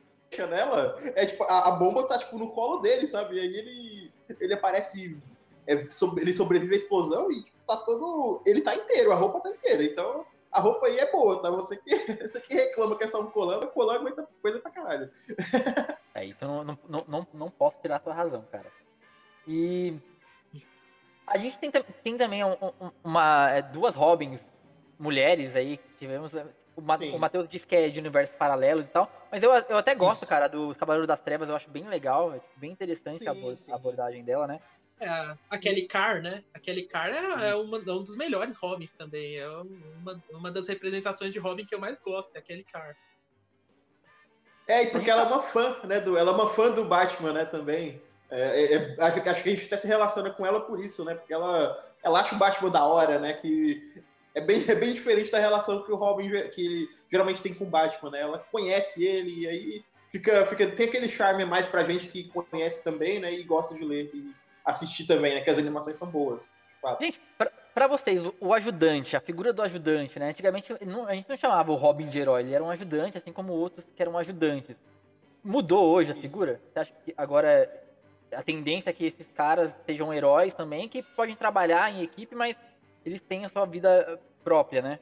[0.48, 3.38] nela é tipo, a, a, bomba tá tipo no colo dele, sabe?
[3.38, 5.18] E aí ele, ele aparece.
[5.66, 8.41] É, sobre, ele sobrevive à explosão e tá todo.
[8.45, 9.84] Ele tá inteiro, a roupa tá inteira.
[9.84, 11.49] Então, a roupa aí é boa, tá?
[11.51, 11.89] Você que,
[12.28, 15.09] você que reclama que é só um colã, mas colã aguenta coisa pra caralho.
[16.13, 18.69] É, isso eu não, não, não, não posso tirar sua razão, cara.
[19.47, 19.97] E
[21.26, 22.57] a gente tem, tem também um,
[23.01, 24.41] uma, é, duas Robins
[24.99, 26.36] mulheres aí que tivemos.
[26.36, 26.45] É,
[26.76, 26.82] o,
[27.15, 30.24] o Matheus disse que é de universos paralelos e tal, mas eu, eu até gosto,
[30.24, 30.30] Isso.
[30.30, 33.55] cara, do Cavaleiro das Trevas, eu acho bem legal, é tipo, bem interessante sim, a,
[33.55, 33.72] sim.
[33.72, 34.59] abordagem dela, né?
[35.02, 36.43] É, a Kelly Carr, né?
[36.54, 39.36] A Kelly Carr é, é, uma, é um dos melhores Robins também.
[39.36, 42.95] É uma, uma das representações de Robin que eu mais gosto, é a Kelly Carr.
[44.68, 45.99] É, porque ela é uma fã, né?
[45.99, 47.99] Do, ela é uma fã do Batman, né, também.
[48.30, 51.16] É, é, é acho que a gente até se relaciona com ela por isso, né?
[51.16, 53.34] Porque ela, ela acha o Batman da hora, né?
[53.34, 54.04] Que
[54.36, 57.66] é bem, é bem diferente da relação que o Robin que ele geralmente tem com
[57.66, 58.22] o Batman, né?
[58.22, 62.84] Ela conhece ele e aí fica, fica tem aquele charme mais pra gente que conhece
[62.84, 63.34] também, né?
[63.34, 64.32] E gosta de ler e
[64.66, 65.41] assistir também, né?
[65.41, 66.57] Que as animações são boas.
[66.99, 70.30] Gente, pra, pra, vocês, o ajudante, a figura do ajudante, né?
[70.30, 73.32] Antigamente não, a gente não chamava o Robin de herói, ele era um ajudante, assim
[73.32, 74.76] como outros que eram ajudantes.
[75.43, 76.59] Mudou hoje a figura?
[76.72, 77.70] Você acha que agora
[78.34, 82.55] a tendência é que esses caras sejam heróis também, que podem trabalhar em equipe, mas
[83.05, 84.99] eles têm a sua vida própria, né?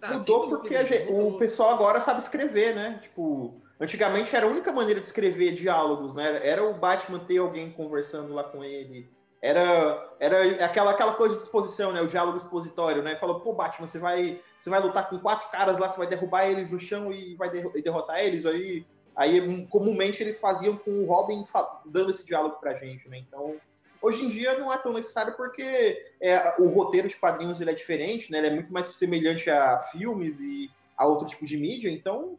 [0.00, 2.98] Tá, Mudou porque gente, o pessoal agora sabe escrever, né?
[3.02, 6.40] Tipo, antigamente era a única maneira de escrever diálogos, né?
[6.46, 9.08] Era o Batman ter alguém conversando lá com ele.
[9.40, 12.02] Era, era aquela, aquela coisa de exposição, né?
[12.02, 13.16] O diálogo expositório, né?
[13.16, 16.46] Falou, pô, Batman, você vai, você vai lutar com quatro caras lá, você vai derrubar
[16.46, 18.46] eles no chão e vai derrotar eles.
[18.46, 18.84] Aí
[19.18, 21.44] Aí, comumente, eles faziam com o Robin
[21.86, 23.18] dando esse diálogo pra gente, né?
[23.18, 23.56] Então,
[24.00, 27.74] hoje em dia não é tão necessário porque é, o roteiro de quadrinhos ele é
[27.74, 28.38] diferente, né?
[28.38, 32.38] Ele é muito mais semelhante a filmes e a outro tipo de mídia, então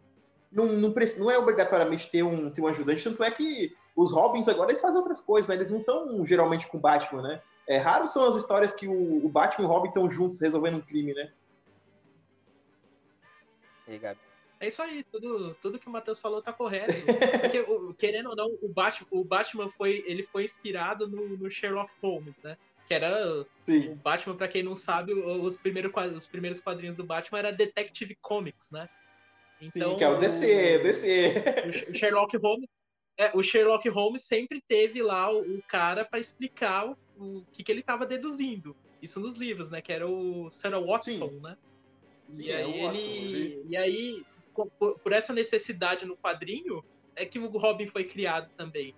[0.51, 4.47] não, não, não é obrigatoriamente ter um, ter um ajudante, tanto é que os Robins
[4.47, 5.55] agora eles fazem outras coisas, né?
[5.55, 7.41] Eles não estão geralmente com o Batman, né?
[7.67, 10.77] É raro são as histórias que o, o Batman e o Robin estão juntos resolvendo
[10.77, 11.31] um crime, né?
[13.87, 14.19] Aí, Gabi?
[14.59, 16.93] É isso aí, tudo, tudo que o Matheus falou tá correto.
[17.41, 17.65] Porque,
[17.97, 22.37] querendo ou não, o Batman, o Batman foi, ele foi inspirado no, no Sherlock Holmes,
[22.43, 22.57] né?
[22.87, 23.91] Que era Sim.
[23.91, 28.15] o Batman, para quem não sabe, os primeiros, os primeiros quadrinhos do Batman era Detective
[28.21, 28.89] Comics, né?
[29.61, 31.33] Então, Sim, que é o DC, o, DC.
[31.89, 32.69] O Sherlock Holmes,
[33.17, 37.63] é, o Sherlock Holmes sempre teve lá o, o cara para explicar o, o que,
[37.63, 38.75] que ele estava deduzindo.
[39.01, 39.81] Isso nos livros, né?
[39.81, 41.39] Que era o Sarah Watson, Sim.
[41.41, 41.57] né?
[42.29, 46.83] Sim, e, é aí Watson, ele, e aí por, por, essa necessidade no quadrinho,
[47.15, 48.95] é que o Robin foi criado também.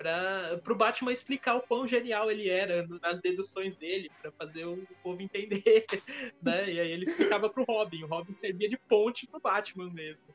[0.00, 4.86] Para o Batman explicar o quão genial ele era nas deduções dele, para fazer o
[5.02, 5.84] povo entender.
[6.42, 6.72] Né?
[6.72, 8.02] E aí ele explicava para o Robin.
[8.04, 10.28] O Robin servia de ponte para o Batman mesmo.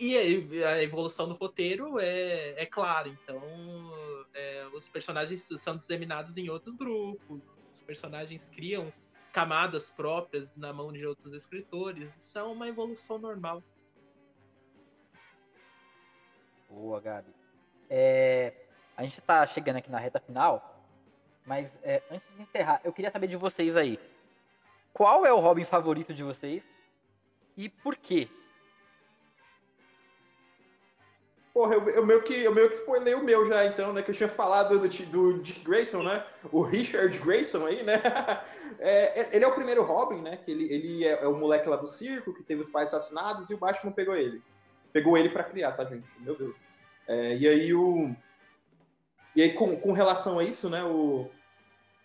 [0.00, 0.16] E
[0.64, 3.40] a evolução do roteiro é, é clara, então
[4.34, 8.92] é, os personagens são disseminados em outros grupos, os personagens criam
[9.32, 13.62] camadas próprias na mão de outros escritores, isso é uma evolução normal.
[16.68, 17.32] Boa, Gabi.
[17.88, 18.63] É,
[18.96, 20.82] a gente tá chegando aqui na reta final,
[21.44, 23.98] mas é, antes de encerrar, eu queria saber de vocês aí.
[24.92, 26.62] Qual é o Robin favorito de vocês
[27.56, 28.28] e por quê?
[31.52, 34.02] Porra, eu, eu, meio que, eu meio que spoilei o meu já, então, né?
[34.02, 36.26] Que eu tinha falado do, do Dick Grayson, né?
[36.50, 38.00] O Richard Grayson aí, né?
[38.80, 40.36] É, é, ele é o primeiro Robin, né?
[40.38, 43.48] Que ele, ele é, é, o moleque lá do circo, que teve os pais assassinados,
[43.48, 44.42] e o Batman pegou ele
[44.94, 46.06] pegou ele para criar, tá, gente?
[46.20, 46.68] Meu Deus.
[47.08, 48.14] É, e aí o.
[49.34, 51.28] E aí, com, com relação a isso, né, o.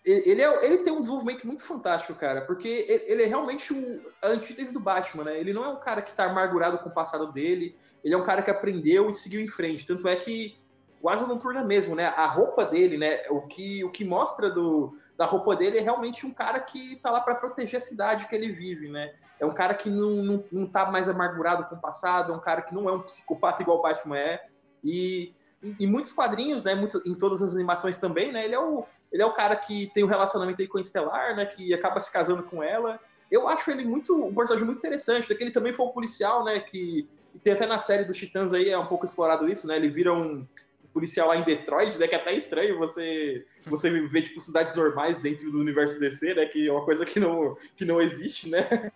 [0.04, 4.28] Ele, é, ele tem um desenvolvimento muito fantástico, cara, porque ele é realmente o, a
[4.28, 5.38] antítese do Batman, né?
[5.38, 8.24] Ele não é um cara que tá amargurado com o passado dele, ele é um
[8.24, 9.84] cara que aprendeu e seguiu em frente.
[9.84, 10.58] Tanto é que
[11.02, 12.06] o Asa Noturna mesmo, né?
[12.16, 13.22] A roupa dele, né?
[13.28, 17.10] O que, o que mostra do, da roupa dele é realmente um cara que tá
[17.10, 19.14] lá para proteger a cidade que ele vive, né?
[19.38, 22.40] É um cara que não, não, não tá mais amargurado com o passado, é um
[22.40, 24.46] cara que não é um psicopata igual o Batman é.
[24.84, 28.84] E em muitos quadrinhos, né, muitas, em todas as animações também, né, ele é o,
[29.12, 32.00] ele é o cara que tem um relacionamento aí com a Estelar, né, que acaba
[32.00, 32.98] se casando com ela.
[33.30, 36.60] Eu acho ele muito um personagem muito interessante, porque ele também foi um policial, né,
[36.60, 37.08] que
[37.44, 39.76] tem até na série dos Titãs aí é um pouco explorado isso, né?
[39.76, 40.44] Ele vira um,
[40.92, 42.06] policial lá em Detroit, né?
[42.06, 46.46] Que é até estranho você, você ver, tipo, cidades normais dentro do universo DC, né?
[46.46, 48.66] Que é uma coisa que não, que não existe, né?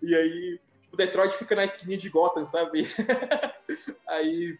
[0.00, 2.88] E aí, tipo, Detroit fica na esquina de Gotham, sabe?
[4.06, 4.56] Aí.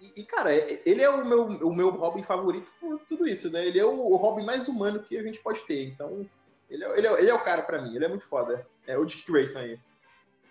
[0.00, 3.66] E, cara, ele é o meu, o meu Robin favorito por tudo isso, né?
[3.66, 5.84] Ele é o, o Robin mais humano que a gente pode ter.
[5.88, 6.26] Então,
[6.70, 7.94] ele é, ele é, ele é o cara para mim.
[7.94, 8.66] Ele é muito foda.
[8.86, 9.78] É o Dick Grayson aí.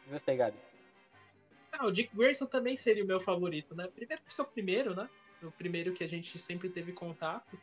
[0.08, 0.58] E você, Gabi?
[1.72, 3.88] Ah, o Dick Grayson também seria o meu favorito, né?
[3.88, 5.10] Primeiro por ser o primeiro, né?
[5.42, 7.60] O primeiro que a gente sempre teve contato.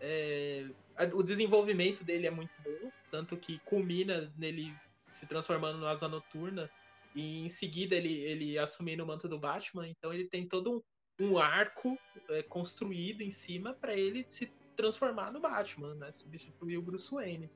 [0.00, 0.66] É...
[1.12, 4.74] O desenvolvimento dele é muito bom, tanto que culmina nele
[5.12, 6.68] se transformando no Asa Noturna
[7.14, 9.86] e em seguida ele, ele assumindo o manto do Batman.
[9.88, 10.84] Então ele tem todo
[11.20, 11.98] um, arco
[12.28, 16.10] é, construído em cima para ele se transformar no Batman, né?
[16.12, 17.50] Substituir o Bruce Wayne.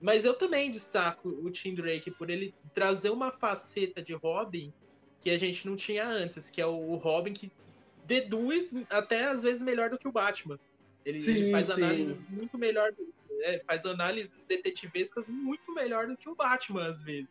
[0.00, 4.72] Mas eu também destaco o Tim Drake por ele trazer uma faceta de Robin
[5.20, 7.50] que a gente não tinha antes, que é o Robin que
[8.04, 10.58] deduz até às vezes melhor do que o Batman.
[11.04, 12.92] Ele, sim, ele faz análises muito melhor,
[13.42, 17.28] é, faz análises detetivescas muito melhor do que o Batman às vezes.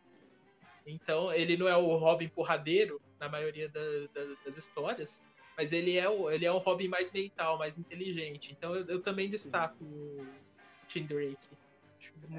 [0.86, 3.80] Então ele não é o Robin porradeiro na maioria da,
[4.12, 5.22] da, das histórias,
[5.58, 8.54] mas ele é o ele é um Robin mais mental, mais inteligente.
[8.56, 10.24] Então eu, eu também destaco o
[10.86, 11.36] Tim Drake.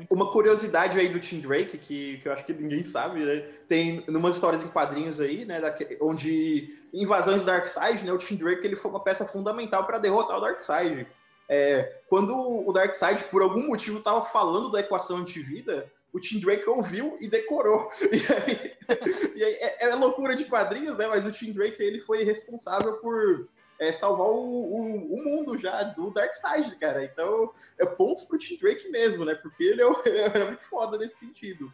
[0.10, 3.42] Uma curiosidade aí do Tim Drake, que, que eu acho que ninguém sabe, né?
[3.68, 5.60] Tem numas histórias em quadrinhos aí, né?
[5.60, 8.14] Da, onde invasões Darkseid, né?
[8.14, 11.06] O Tim Drake ele foi uma peça fundamental para derrotar o Darkseid.
[11.50, 16.68] É, quando o Darkseid, por algum motivo, estava falando da equação antivida, o Tim Drake
[16.70, 17.90] ouviu e decorou.
[18.12, 21.08] E aí, e aí é, é, loucura de quadrinhos, né?
[21.08, 23.48] Mas o Tim Drake ele foi responsável por
[23.80, 27.04] é, salvar o, o, o, mundo já do Darkseid, cara.
[27.04, 29.36] Então, é pontos pro Tim Drake mesmo, né?
[29.36, 29.86] Porque ele é,
[30.42, 31.72] é muito foda nesse sentido.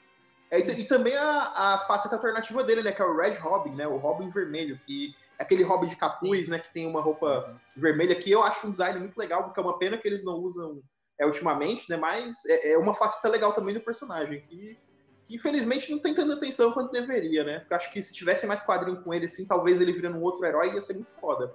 [0.52, 2.92] É, e, e, também a, a faceta alternativa dele, né?
[2.92, 3.88] Que é o Red Robin, né?
[3.88, 6.60] O Robin vermelho, que é aquele Robin de capuz, né?
[6.60, 7.82] Que tem uma roupa uhum.
[7.82, 10.36] vermelha, que eu acho um design muito legal, porque é uma pena que eles não
[10.36, 10.82] usam
[11.20, 11.98] é, ultimamente, né?
[11.98, 14.78] Mas é, é uma faceta legal também do personagem, que,
[15.26, 17.60] que, infelizmente não tem tanta atenção quanto deveria, né?
[17.60, 20.46] Porque acho que se tivesse mais quadrinho com ele, assim, talvez ele virando um outro
[20.46, 21.54] herói ia ser muito foda.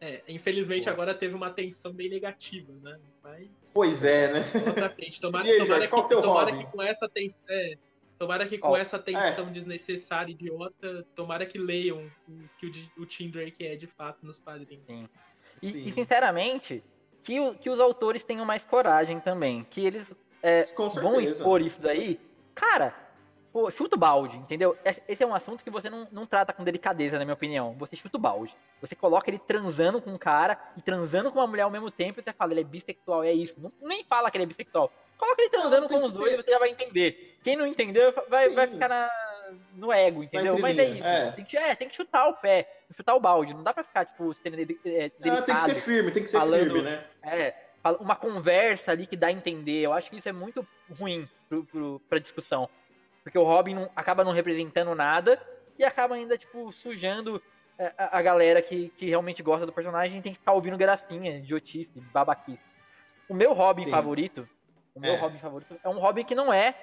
[0.00, 2.98] É, infelizmente agora teve uma atenção bem negativa, né?
[3.22, 3.48] Mas.
[3.72, 4.44] Pois é, né?
[4.74, 5.20] Pra frente.
[5.20, 7.40] Tomara, aí, tomara, Jorge, que, tomara que, com essa atenção.
[7.48, 7.78] É,
[8.18, 9.50] tomara que com oh, essa atenção é.
[9.50, 14.38] desnecessária, idiota, tomara que leiam o que o, o Tim Drake é de fato nos
[14.38, 14.84] quadrinhos.
[14.86, 15.08] Sim.
[15.62, 15.88] E, Sim.
[15.88, 16.84] e sinceramente,
[17.26, 19.66] que, o, que os autores tenham mais coragem também.
[19.68, 20.06] Que eles
[20.40, 22.20] é, vão expor isso daí.
[22.54, 22.94] Cara,
[23.52, 24.78] pô, chuta o balde, entendeu?
[25.08, 27.74] Esse é um assunto que você não, não trata com delicadeza, na minha opinião.
[27.78, 28.56] Você chuta o balde.
[28.80, 32.20] Você coloca ele transando com um cara e transando com uma mulher ao mesmo tempo
[32.20, 33.56] e você fala, ele é bissexual, é isso.
[33.58, 34.92] Não, nem fala que ele é bissexual.
[35.18, 37.38] Coloca ele transando não, com os dois e você já vai entender.
[37.42, 39.10] Quem não entendeu vai, vai ficar na,
[39.74, 40.58] no ego, entendeu?
[40.58, 41.06] Mas é isso.
[41.06, 41.32] É.
[41.32, 43.54] Tem, que, é, tem que chutar o pé, chutar o balde.
[43.54, 45.12] Não dá pra ficar, tipo, sendo delicado.
[45.24, 47.04] Ah, tem que ser firme, tem que ser falando, firme, né?
[47.22, 47.54] É,
[48.00, 49.80] uma conversa ali que dá a entender.
[49.82, 50.66] Eu acho que isso é muito
[50.98, 52.68] ruim pro, pro, pra discussão.
[53.22, 55.40] Porque o Robin não, acaba não representando nada
[55.78, 57.42] e acaba ainda, tipo, sujando
[57.78, 61.36] é, a, a galera que, que realmente gosta do personagem tem que ficar ouvindo gracinha,
[61.36, 62.62] idiotice, babaquice.
[63.28, 63.90] O meu Robin Sim.
[63.90, 64.48] favorito,
[64.94, 65.16] o meu é.
[65.16, 66.74] Robin favorito é um Robin que não é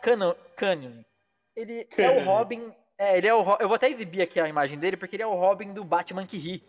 [0.00, 1.02] canon, canon.
[1.56, 4.78] Ele é o Robin, é, ele é o eu vou até exibir aqui a imagem
[4.78, 6.62] dele porque ele é o Robin do Batman que ri.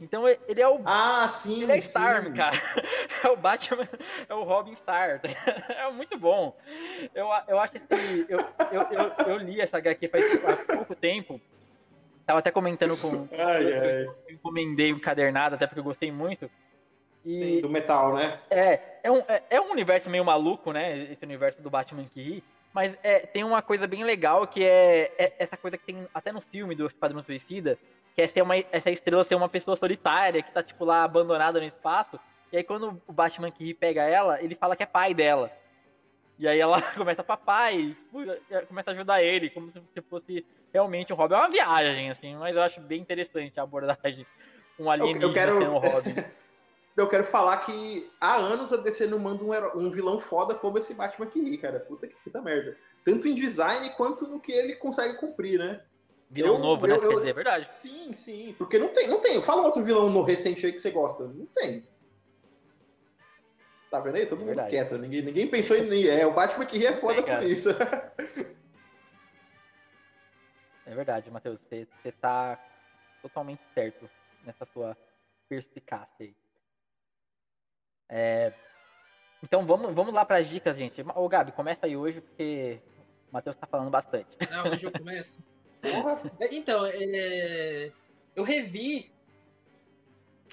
[0.00, 0.80] Então ele é o.
[0.84, 1.62] Ah, sim.
[1.62, 2.56] Ele é Storm, cara.
[3.24, 3.88] É o Batman,
[4.28, 5.20] é o Robin Star.
[5.68, 6.56] É muito bom.
[7.14, 7.80] Eu, eu acho que.
[8.28, 8.38] Eu,
[8.72, 11.40] eu, eu, eu li essa HQ faz, há pouco tempo.
[12.26, 13.28] Tava até comentando com.
[13.32, 14.06] Ai, eu, ai.
[14.06, 16.50] eu encomendei um cadernado, até porque eu gostei muito.
[17.24, 18.40] E, Sim, do metal, né?
[18.50, 21.12] É, é um, é, é, um universo meio maluco, né?
[21.12, 22.44] Esse universo do Batman que ri.
[22.72, 26.32] Mas é, tem uma coisa bem legal que é, é, essa coisa que tem até
[26.32, 27.78] no filme do Esquadrão Suicida,
[28.14, 31.60] que é ser uma, essa estrela ser uma pessoa solitária, que tá, tipo, lá abandonada
[31.60, 32.18] no espaço.
[32.50, 35.50] E aí quando o Batman que pega ela, ele fala que é pai dela.
[36.38, 41.16] E aí ela começa papai, tipo, começa a ajudar ele, como se fosse realmente um
[41.16, 41.34] Robin.
[41.34, 44.26] É uma viagem, assim, mas eu acho bem interessante a abordagem
[44.76, 45.58] com um alienígena eu, eu quero...
[45.58, 46.14] sendo um Robin.
[46.96, 50.78] eu quero falar que há anos a DC não manda um, um vilão foda como
[50.78, 51.80] esse Batman que ri, cara.
[51.80, 52.76] Puta que puta merda.
[53.04, 55.82] Tanto em design quanto no que ele consegue cumprir, né?
[56.30, 56.94] Vilão eu, novo, né?
[56.94, 57.74] Eu, eu, dizer, é verdade.
[57.74, 58.54] Sim, sim.
[58.58, 59.40] Porque não tem, não tem.
[59.40, 61.24] Fala um outro vilão no recente aí que você gosta.
[61.24, 61.86] Não tem.
[63.90, 64.26] Tá vendo aí?
[64.26, 64.96] Todo é mundo quieto.
[64.96, 66.06] Ninguém, ninguém pensou em.
[66.06, 67.70] É, o Batman que ri é foda por isso.
[70.84, 71.58] É verdade, Matheus.
[71.60, 72.58] Você, você tá
[73.22, 74.10] totalmente certo
[74.44, 74.96] nessa sua
[75.48, 76.34] perspicácia aí.
[78.12, 78.52] É...
[79.42, 81.02] Então vamos, vamos lá para as dicas, gente.
[81.16, 82.78] Ô Gabi, começa aí hoje, porque
[83.30, 84.28] o Matheus tá falando bastante.
[84.50, 85.40] Não, hoje eu começo.
[86.38, 87.90] É, então, é...
[88.36, 89.10] eu revi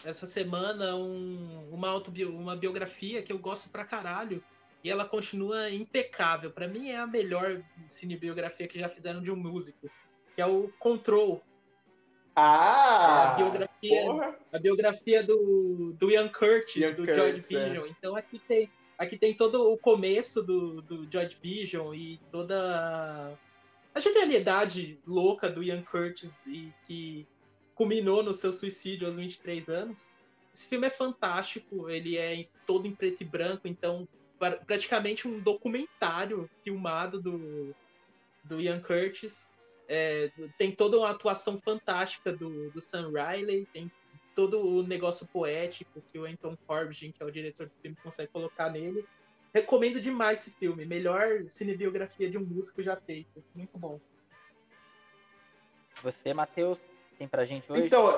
[0.04, 4.44] essa semana um, uma, autobi uma biografia que eu gosto pra caralho,
[4.84, 6.52] e ela continua impecável.
[6.52, 9.90] Para mim é a melhor cinebiografia que já fizeram de um músico,
[10.36, 11.44] que é o Control.
[12.40, 13.30] Ah!
[13.30, 17.90] É a biografia, a biografia do, do Ian Curtis, Ian do Curtis, Joy é.
[17.90, 23.38] Então aqui tem, aqui tem todo o começo do, do Joy Division e toda
[23.94, 27.28] a genialidade louca do Ian Curtis e que
[27.76, 30.16] culminou no seu suicídio aos 23 anos.
[30.54, 35.40] Esse filme é fantástico, ele é todo em preto e branco, então pra- praticamente um
[35.40, 37.76] documentário filmado do,
[38.44, 39.48] do Ian Curtis.
[39.92, 43.92] É, tem toda uma atuação fantástica do, do Sam Riley, tem
[44.36, 48.32] todo o negócio poético que o Anton Corbijn, que é o diretor do filme, consegue
[48.32, 49.04] colocar nele.
[49.52, 50.86] Recomendo demais esse filme.
[50.86, 53.44] Melhor cinebiografia de um músico já feito.
[53.56, 54.00] Muito bom.
[56.04, 56.78] Você, Matheus,
[57.18, 57.88] tem pra gente hoje?
[57.88, 58.14] Então,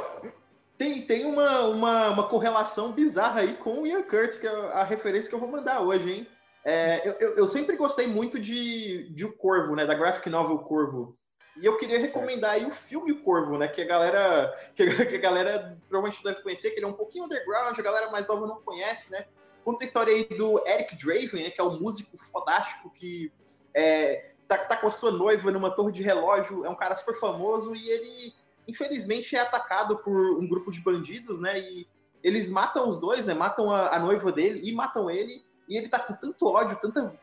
[0.77, 4.83] tem, tem uma, uma, uma correlação bizarra aí com o Ian Curtis, que é a
[4.83, 6.27] referência que eu vou mandar hoje, hein?
[6.65, 9.85] É, eu, eu, eu sempre gostei muito de, de O Corvo, né?
[9.85, 11.17] Da graphic novel Corvo.
[11.57, 13.67] E eu queria recomendar aí o filme Corvo, né?
[13.67, 17.77] Que a galera, que a galera provavelmente deve conhecer, que ele é um pouquinho underground,
[17.77, 19.25] a galera mais nova não conhece, né?
[19.63, 21.49] Conta a história aí do Eric Draven, né?
[21.51, 23.31] Que é um músico fodástico que
[23.73, 27.19] é, tá, tá com a sua noiva numa torre de relógio, é um cara super
[27.19, 28.33] famoso e ele,
[28.67, 31.59] infelizmente, é atacado por um grupo de bandidos, né?
[31.59, 31.87] E
[32.23, 33.33] eles matam os dois, né?
[33.33, 35.43] Matam a, a noiva dele e matam ele.
[35.67, 37.13] E ele tá com tanto ódio, tanta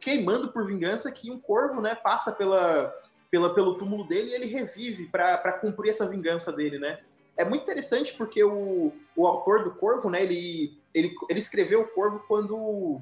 [0.00, 2.92] queimando por vingança que um corvo, né, passa pela,
[3.30, 7.00] pela pelo túmulo dele e ele revive para cumprir essa vingança dele, né?
[7.36, 11.88] É muito interessante porque o, o autor do Corvo, né, ele, ele, ele escreveu o
[11.88, 13.00] Corvo quando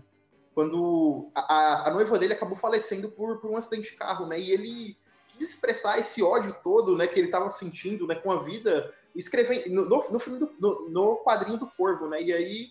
[0.54, 4.40] quando a, a noiva dele acabou falecendo por, por um acidente de carro, né?
[4.40, 4.96] E ele
[5.28, 9.68] quis expressar esse ódio todo, né, que ele estava sentindo, né, com a vida, escrevendo
[9.70, 12.22] no, no, filme do, no, no quadrinho do Corvo, né?
[12.22, 12.68] E aí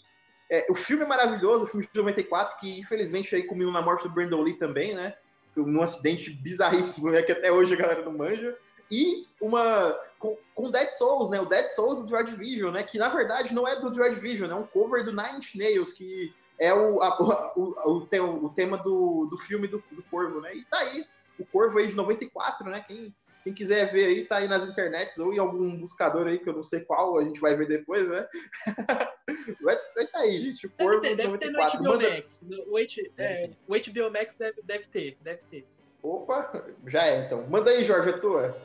[0.49, 4.03] é, o filme é maravilhoso, o filme de 94, que infelizmente aí culminou na morte
[4.03, 5.15] do Brandon Lee também, né?
[5.55, 7.21] Num acidente bizarríssimo, né?
[7.21, 8.57] Que até hoje a galera não manja.
[8.91, 9.97] E uma.
[10.19, 11.39] Com, com Dead Souls, né?
[11.39, 12.83] O Dead Souls do Joy Division, né?
[12.83, 16.33] Que na verdade não é do Joy Division, é um cover do Nine Nails, que
[16.59, 17.21] é o, a,
[17.55, 20.55] o, o, o, tema do, do filme do, do Corvo, né?
[20.55, 21.05] E tá aí,
[21.37, 22.83] o Corvo aí de 94, né?
[22.87, 23.13] Quem,
[23.45, 26.53] quem quiser ver aí, tá aí nas internets ou em algum buscador aí, que eu
[26.53, 28.27] não sei qual, a gente vai ver depois, né?
[29.61, 30.65] vai, vai tá aí, gente.
[30.65, 31.77] O Corvo deve ter, deve ter no 94.
[31.77, 32.41] HBO Manda- Max.
[32.41, 35.67] O, H- é, o HBO Max deve, deve ter, deve ter.
[36.01, 37.45] Opa, já é então.
[37.47, 38.57] Manda aí, Jorge, a tua.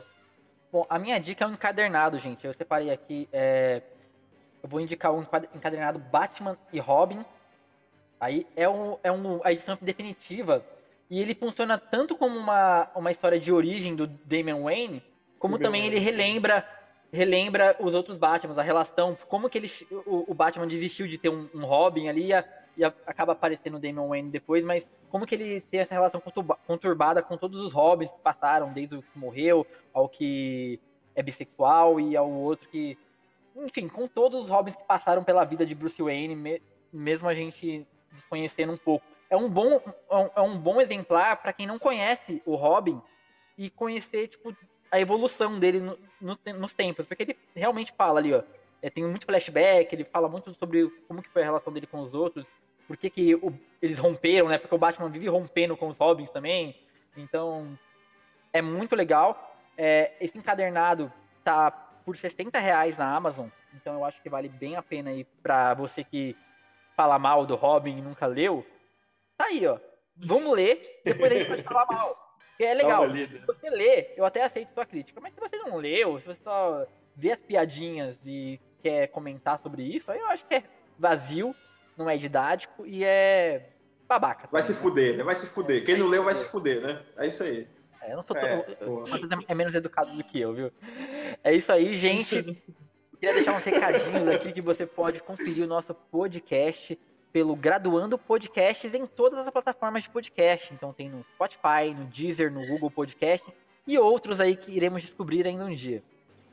[0.71, 2.45] Bom, a minha dica é um encadernado, gente.
[2.47, 3.29] Eu separei aqui.
[3.31, 3.83] é,
[4.63, 5.21] Eu vou indicar um
[5.55, 7.23] encadernado Batman e Robin.
[8.19, 10.65] Aí é, um, é um, a edição definitiva.
[11.11, 15.03] E ele funciona tanto como uma, uma história de origem do Damian Wayne,
[15.37, 16.65] como Damian também Wayne, ele relembra
[17.13, 19.69] relembra os outros Batmans, a relação, como que ele,
[20.05, 22.45] o, o Batman desistiu de ter um, um Robin ali e, a-
[22.77, 26.21] e a- acaba aparecendo o Damian Wayne depois, mas como que ele tem essa relação
[26.21, 30.79] conturba- conturbada com todos os Robins que passaram, desde o que morreu ao que
[31.13, 32.97] é bissexual e ao outro que.
[33.57, 36.61] Enfim, com todos os Robins que passaram pela vida de Bruce Wayne, me-
[36.93, 39.05] mesmo a gente desconhecendo um pouco.
[39.31, 39.81] É um bom,
[40.35, 43.01] é um, é bom exemplar para quem não conhece o Robin
[43.57, 44.53] e conhecer, tipo,
[44.91, 47.05] a evolução dele no- no nos tempos.
[47.07, 48.43] Porque ele realmente fala ali, ó.
[48.83, 51.99] é, tem muito flashback, ele fala muito sobre como que foi a relação dele com
[52.01, 52.45] os outros,
[52.87, 54.57] por que, que o- eles romperam, né?
[54.57, 56.75] Porque o Batman vive rompendo com os Robins também.
[57.15, 57.77] Então,
[58.51, 59.55] é muito legal.
[59.77, 61.11] É, esse encadernado
[61.43, 63.47] tá por 60 reais na Amazon.
[63.75, 66.35] Então eu acho que vale bem a pena aí pra você que
[66.97, 68.65] fala mal do Robin e nunca leu.
[69.41, 69.79] Tá aí, ó.
[70.17, 72.15] Vamos ler, depois a gente pode falar mal.
[72.57, 73.09] Que é legal.
[73.09, 75.19] Se você lê, eu até aceito sua crítica.
[75.19, 76.85] Mas se você não leu, se você só
[77.15, 80.63] vê as piadinhas e quer comentar sobre isso, aí eu acho que é
[80.99, 81.55] vazio,
[81.97, 83.69] não é didático e é
[84.07, 84.47] babaca.
[84.51, 85.23] Vai se fuder, né?
[85.23, 85.83] Vai se fuder.
[85.83, 87.01] Quem não leu vai se fuder, né?
[87.17, 87.67] É isso aí.
[88.03, 89.05] É, eu não sou É, tão.
[89.07, 90.71] é- é menos educado do que eu, viu?
[91.43, 92.43] É isso aí, gente.
[93.19, 96.99] Queria deixar uns recadinhos aqui que você pode conferir o nosso podcast
[97.31, 100.73] pelo Graduando Podcasts em todas as plataformas de podcast.
[100.73, 103.53] Então tem no Spotify, no Deezer, no Google Podcasts
[103.87, 106.03] e outros aí que iremos descobrir ainda um dia.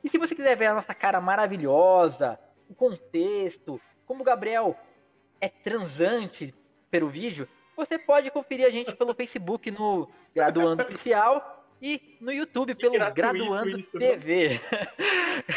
[0.03, 4.76] E se você quiser ver a nossa cara maravilhosa, o contexto, como o Gabriel
[5.41, 6.55] é transante
[6.91, 12.74] pelo vídeo, você pode conferir a gente pelo Facebook no Graduando Oficial e no YouTube
[12.74, 14.11] pelo gratuito Graduando isso, né?
[14.11, 14.61] TV.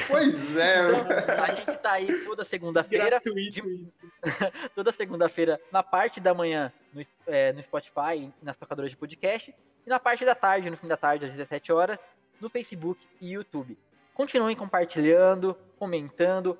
[0.08, 0.92] Pois é,
[1.24, 4.00] Então, a gente tá aí toda segunda-feira, Gratuito isso.
[4.76, 9.54] toda segunda-feira na parte da manhã no, é, no Spotify nas tocadoras de podcast
[9.86, 12.00] e na parte da tarde, no fim da tarde às 17 horas,
[12.40, 13.78] no Facebook e YouTube.
[14.14, 16.58] Continuem compartilhando, comentando.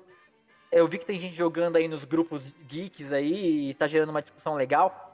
[0.70, 4.22] Eu vi que tem gente jogando aí nos grupos geeks aí e tá gerando uma
[4.22, 5.11] discussão legal.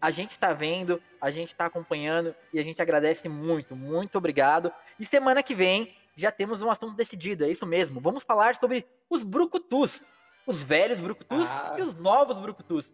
[0.00, 4.72] A gente tá vendo, a gente tá acompanhando e a gente agradece muito, muito obrigado.
[4.98, 8.00] E semana que vem já temos um assunto decidido, é isso mesmo.
[8.00, 10.00] Vamos falar sobre os brucutus,
[10.46, 11.76] os velhos brucutus ah.
[11.78, 12.92] e os novos brucutus.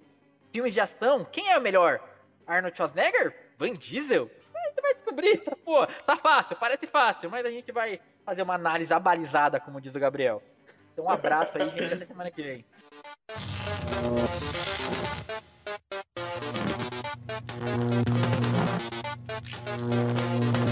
[0.53, 2.01] Filmes de ação, quem é o melhor?
[2.47, 3.37] Arnold Schwarzenegger?
[3.59, 4.31] Van Diesel?
[4.55, 8.55] A gente vai descobrir, pô, tá fácil, parece fácil, mas a gente vai fazer uma
[8.55, 10.43] análise abalizada, como diz o Gabriel.
[10.93, 12.65] Então um abraço aí, gente, até semana que vem.
[17.49, 18.07] Thank
[20.57, 20.66] you.